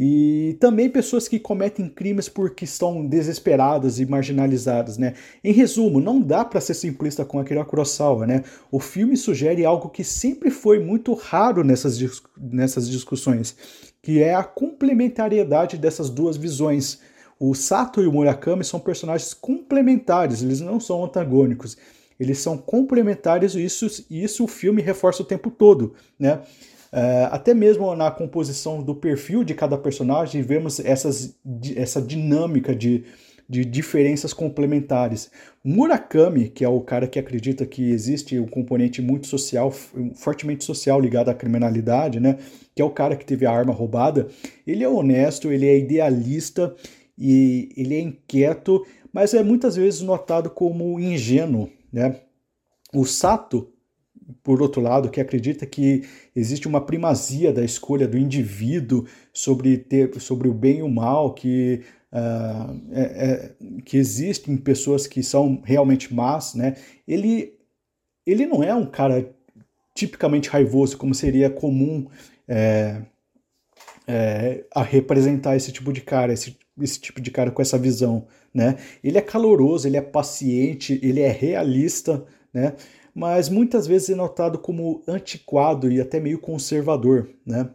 E 0.00 0.56
também 0.60 0.88
pessoas 0.88 1.26
que 1.26 1.40
cometem 1.40 1.88
crimes 1.88 2.28
porque 2.28 2.64
estão 2.64 3.04
desesperadas 3.04 3.98
e 3.98 4.06
marginalizadas, 4.06 4.96
né? 4.96 5.14
Em 5.42 5.52
resumo, 5.52 6.00
não 6.00 6.20
dá 6.20 6.44
para 6.44 6.60
ser 6.60 6.74
simplista 6.74 7.24
com 7.24 7.40
Akira 7.40 7.64
Kurosawa, 7.64 8.24
né? 8.24 8.44
O 8.70 8.78
filme 8.78 9.16
sugere 9.16 9.64
algo 9.64 9.88
que 9.88 10.04
sempre 10.04 10.50
foi 10.50 10.78
muito 10.78 11.14
raro 11.14 11.64
nessas, 11.64 11.98
nessas 12.40 12.88
discussões, 12.88 13.56
que 14.00 14.22
é 14.22 14.36
a 14.36 14.44
complementariedade 14.44 15.76
dessas 15.76 16.08
duas 16.08 16.36
visões. 16.36 17.00
O 17.40 17.52
Sato 17.52 18.00
e 18.00 18.06
o 18.06 18.12
Murakami 18.12 18.62
são 18.62 18.78
personagens 18.78 19.34
complementares, 19.34 20.44
eles 20.44 20.60
não 20.60 20.78
são 20.78 21.04
antagônicos. 21.04 21.76
Eles 22.20 22.38
são 22.38 22.56
complementares 22.56 23.56
e 23.56 23.64
isso, 23.64 24.04
isso 24.08 24.44
o 24.44 24.48
filme 24.48 24.80
reforça 24.80 25.24
o 25.24 25.26
tempo 25.26 25.50
todo, 25.50 25.94
né? 26.16 26.40
Uh, 26.92 27.28
até 27.30 27.52
mesmo 27.52 27.94
na 27.94 28.10
composição 28.10 28.82
do 28.82 28.94
perfil 28.94 29.44
de 29.44 29.54
cada 29.54 29.76
personagem, 29.76 30.42
vemos 30.42 30.80
essas, 30.80 31.38
essa 31.76 32.00
dinâmica 32.00 32.74
de, 32.74 33.04
de 33.48 33.64
diferenças 33.64 34.32
complementares. 34.32 35.30
Murakami, 35.64 36.48
que 36.48 36.64
é 36.64 36.68
o 36.68 36.80
cara 36.80 37.06
que 37.06 37.18
acredita 37.18 37.66
que 37.66 37.90
existe 37.90 38.38
um 38.38 38.46
componente 38.46 39.02
muito 39.02 39.26
social, 39.26 39.70
fortemente 40.14 40.64
social 40.64 41.00
ligado 41.00 41.30
à 41.30 41.34
criminalidade, 41.34 42.20
né? 42.20 42.38
que 42.74 42.82
é 42.82 42.84
o 42.84 42.90
cara 42.90 43.16
que 43.16 43.24
teve 43.24 43.44
a 43.46 43.52
arma 43.52 43.72
roubada, 43.72 44.28
ele 44.66 44.84
é 44.84 44.88
honesto, 44.88 45.50
ele 45.50 45.66
é 45.66 45.78
idealista 45.78 46.74
e 47.18 47.70
ele 47.76 47.94
é 47.94 48.00
inquieto, 48.00 48.86
mas 49.12 49.34
é 49.34 49.42
muitas 49.42 49.76
vezes 49.76 50.00
notado 50.00 50.50
como 50.50 51.00
ingênuo. 51.00 51.70
Né? 51.92 52.16
O 52.94 53.04
Sato 53.04 53.72
por 54.42 54.60
outro 54.60 54.80
lado, 54.80 55.10
que 55.10 55.20
acredita 55.20 55.66
que 55.66 56.02
existe 56.34 56.68
uma 56.68 56.80
primazia 56.80 57.52
da 57.52 57.64
escolha 57.64 58.06
do 58.06 58.18
indivíduo 58.18 59.06
sobre, 59.32 59.78
ter, 59.78 60.20
sobre 60.20 60.48
o 60.48 60.54
bem 60.54 60.78
e 60.78 60.82
o 60.82 60.88
mal, 60.88 61.34
que, 61.34 61.82
uh, 62.12 62.80
é, 62.92 63.02
é, 63.02 63.54
que 63.84 63.96
existem 63.96 64.56
pessoas 64.56 65.06
que 65.06 65.22
são 65.22 65.62
realmente 65.64 66.12
más, 66.12 66.54
né? 66.54 66.76
ele, 67.06 67.54
ele 68.26 68.46
não 68.46 68.62
é 68.62 68.74
um 68.74 68.86
cara 68.86 69.34
tipicamente 69.94 70.48
raivoso, 70.48 70.96
como 70.96 71.14
seria 71.14 71.50
comum 71.50 72.06
é, 72.46 73.02
é, 74.06 74.64
a 74.74 74.82
representar 74.82 75.56
esse 75.56 75.72
tipo 75.72 75.92
de 75.92 76.00
cara, 76.00 76.32
esse, 76.32 76.56
esse 76.80 77.00
tipo 77.00 77.20
de 77.20 77.30
cara 77.30 77.50
com 77.50 77.60
essa 77.60 77.78
visão. 77.78 78.26
Né? 78.54 78.76
Ele 79.02 79.18
é 79.18 79.20
caloroso, 79.20 79.86
ele 79.86 79.96
é 79.96 80.02
paciente, 80.02 80.98
ele 81.02 81.20
é 81.20 81.30
realista, 81.30 82.24
né? 82.52 82.74
Mas 83.18 83.48
muitas 83.48 83.84
vezes 83.84 84.10
é 84.10 84.14
notado 84.14 84.60
como 84.60 85.02
antiquado 85.08 85.90
e 85.90 86.00
até 86.00 86.20
meio 86.20 86.38
conservador, 86.38 87.28
né? 87.44 87.68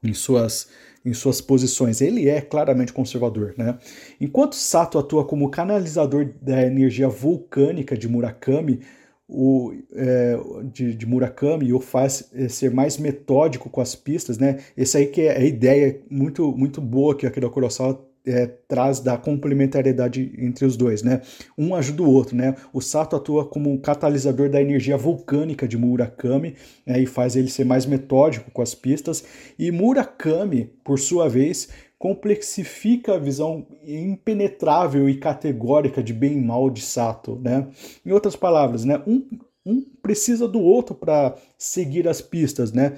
Em 0.00 0.14
suas, 0.14 0.68
em 1.04 1.12
suas 1.12 1.40
posições. 1.40 2.00
Ele 2.00 2.28
é 2.28 2.40
claramente 2.40 2.92
conservador, 2.92 3.52
né? 3.58 3.76
Enquanto 4.20 4.54
Sato 4.54 4.96
atua 4.96 5.24
como 5.24 5.50
canalizador 5.50 6.32
da 6.40 6.64
energia 6.64 7.08
vulcânica 7.08 7.98
de 7.98 8.06
Murakami, 8.06 8.80
o, 9.26 9.72
é, 9.92 10.38
de, 10.72 10.94
de, 10.94 11.04
Murakami 11.04 11.72
o 11.72 11.80
faz 11.80 12.30
é, 12.32 12.46
ser 12.46 12.70
mais 12.70 12.96
metódico 12.96 13.68
com 13.68 13.80
as 13.80 13.96
pistas, 13.96 14.38
né? 14.38 14.60
Esse 14.76 14.98
aí 14.98 15.06
que 15.06 15.22
é 15.22 15.36
a 15.36 15.44
ideia 15.44 16.00
muito, 16.08 16.52
muito 16.56 16.80
boa 16.80 17.16
que 17.16 17.26
a 17.26 17.28
Akira 17.28 17.50
Kurosawa 17.50 18.08
é, 18.26 18.46
traz 18.46 19.00
da 19.00 19.18
complementariedade 19.18 20.32
entre 20.38 20.64
os 20.64 20.76
dois, 20.76 21.02
né? 21.02 21.20
Um 21.58 21.74
ajuda 21.74 22.02
o 22.02 22.10
outro, 22.10 22.34
né? 22.34 22.54
O 22.72 22.80
Sato 22.80 23.16
atua 23.16 23.44
como 23.44 23.70
um 23.70 23.76
catalisador 23.76 24.48
da 24.48 24.60
energia 24.60 24.96
vulcânica 24.96 25.68
de 25.68 25.76
Murakami 25.76 26.54
né? 26.86 27.00
e 27.00 27.06
faz 27.06 27.36
ele 27.36 27.50
ser 27.50 27.64
mais 27.64 27.84
metódico 27.84 28.50
com 28.50 28.62
as 28.62 28.74
pistas. 28.74 29.24
E 29.58 29.70
Murakami, 29.70 30.70
por 30.82 30.98
sua 30.98 31.28
vez, 31.28 31.68
complexifica 31.98 33.14
a 33.14 33.18
visão 33.18 33.66
impenetrável 33.86 35.08
e 35.08 35.16
categórica 35.16 36.02
de 36.02 36.12
bem 36.12 36.38
e 36.38 36.40
mal 36.40 36.70
de 36.70 36.80
Sato, 36.80 37.38
né? 37.42 37.66
Em 38.04 38.12
outras 38.12 38.36
palavras, 38.36 38.84
né? 38.84 39.02
Um, 39.06 39.22
um 39.66 39.84
precisa 40.02 40.48
do 40.48 40.60
outro 40.60 40.94
para 40.94 41.34
seguir 41.58 42.08
as 42.08 42.20
pistas, 42.22 42.72
né? 42.72 42.96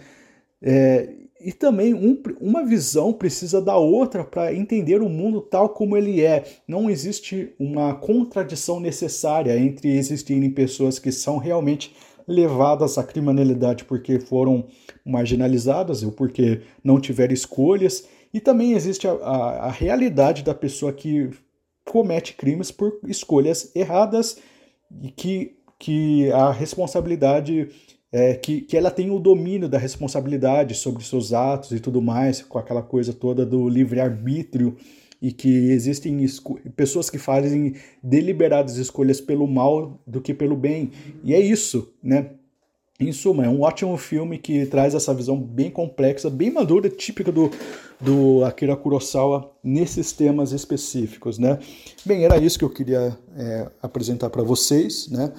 É, 0.62 1.25
e 1.40 1.52
também 1.52 1.94
um, 1.94 2.20
uma 2.40 2.64
visão 2.64 3.12
precisa 3.12 3.60
da 3.60 3.76
outra 3.76 4.24
para 4.24 4.54
entender 4.54 5.02
o 5.02 5.08
mundo 5.08 5.40
tal 5.40 5.68
como 5.68 5.96
ele 5.96 6.22
é. 6.22 6.44
Não 6.66 6.90
existe 6.90 7.54
uma 7.58 7.94
contradição 7.94 8.80
necessária 8.80 9.58
entre 9.58 9.96
existirem 9.96 10.50
pessoas 10.50 10.98
que 10.98 11.12
são 11.12 11.38
realmente 11.38 11.94
levadas 12.26 12.98
à 12.98 13.04
criminalidade 13.04 13.84
porque 13.84 14.18
foram 14.18 14.66
marginalizadas 15.04 16.02
ou 16.02 16.10
porque 16.10 16.62
não 16.82 17.00
tiveram 17.00 17.32
escolhas, 17.32 18.08
e 18.34 18.40
também 18.40 18.72
existe 18.72 19.06
a, 19.06 19.12
a, 19.12 19.66
a 19.66 19.70
realidade 19.70 20.42
da 20.42 20.54
pessoa 20.54 20.92
que 20.92 21.30
comete 21.84 22.34
crimes 22.34 22.70
por 22.70 22.98
escolhas 23.06 23.70
erradas 23.74 24.38
e 25.00 25.10
que, 25.10 25.56
que 25.78 26.30
a 26.32 26.50
responsabilidade 26.50 27.68
é, 28.16 28.34
que, 28.34 28.62
que 28.62 28.78
ela 28.78 28.90
tem 28.90 29.10
o 29.10 29.18
domínio 29.18 29.68
da 29.68 29.76
responsabilidade 29.76 30.74
sobre 30.74 31.04
seus 31.04 31.34
atos 31.34 31.72
e 31.72 31.78
tudo 31.78 32.00
mais, 32.00 32.40
com 32.40 32.58
aquela 32.58 32.82
coisa 32.82 33.12
toda 33.12 33.44
do 33.44 33.68
livre-arbítrio, 33.68 34.74
e 35.20 35.30
que 35.30 35.70
existem 35.70 36.24
pessoas 36.74 37.10
que 37.10 37.18
fazem 37.18 37.74
deliberadas 38.02 38.78
escolhas 38.78 39.20
pelo 39.20 39.46
mal 39.46 40.00
do 40.06 40.22
que 40.22 40.32
pelo 40.32 40.56
bem. 40.56 40.92
E 41.22 41.34
é 41.34 41.40
isso, 41.40 41.92
né? 42.02 42.30
Em 42.98 43.12
suma, 43.12 43.44
é 43.44 43.48
um 43.48 43.60
ótimo 43.60 43.94
filme 43.98 44.38
que 44.38 44.64
traz 44.66 44.94
essa 44.94 45.12
visão 45.12 45.38
bem 45.38 45.70
complexa, 45.70 46.30
bem 46.30 46.50
madura, 46.50 46.88
típica 46.88 47.30
do, 47.30 47.50
do 48.00 48.42
Akira 48.42 48.74
Kurosawa 48.74 49.52
nesses 49.62 50.12
temas 50.12 50.52
específicos, 50.52 51.38
né? 51.38 51.58
Bem, 52.06 52.24
era 52.24 52.38
isso 52.38 52.58
que 52.58 52.64
eu 52.64 52.70
queria 52.70 53.16
é, 53.36 53.68
apresentar 53.82 54.30
para 54.30 54.42
vocês, 54.42 55.08
né? 55.10 55.30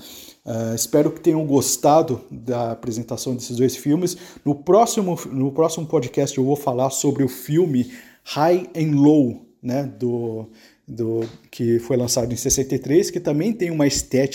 Uh, 0.45 0.75
espero 0.75 1.11
que 1.11 1.19
tenham 1.19 1.45
gostado 1.45 2.21
da 2.31 2.71
apresentação 2.71 3.35
desses 3.35 3.57
dois 3.57 3.75
filmes. 3.75 4.15
No 4.45 4.55
próximo, 4.55 5.19
no 5.31 5.51
próximo 5.51 5.85
podcast 5.87 6.37
eu 6.37 6.45
vou 6.45 6.55
falar 6.55 6.91
sobre 6.91 7.23
o 7.23 7.27
filme 7.27 7.91
High 8.23 8.69
and 8.75 8.95
Low, 8.95 9.45
né, 9.61 9.83
do, 9.83 10.47
do, 10.87 11.21
que 11.51 11.79
foi 11.79 11.97
lançado 11.97 12.31
em 12.31 12.37
63, 12.37 13.11
que 13.11 13.19
também 13.19 13.51
tem 13.51 13.71
uma 13.71 13.87
estética 13.87 14.27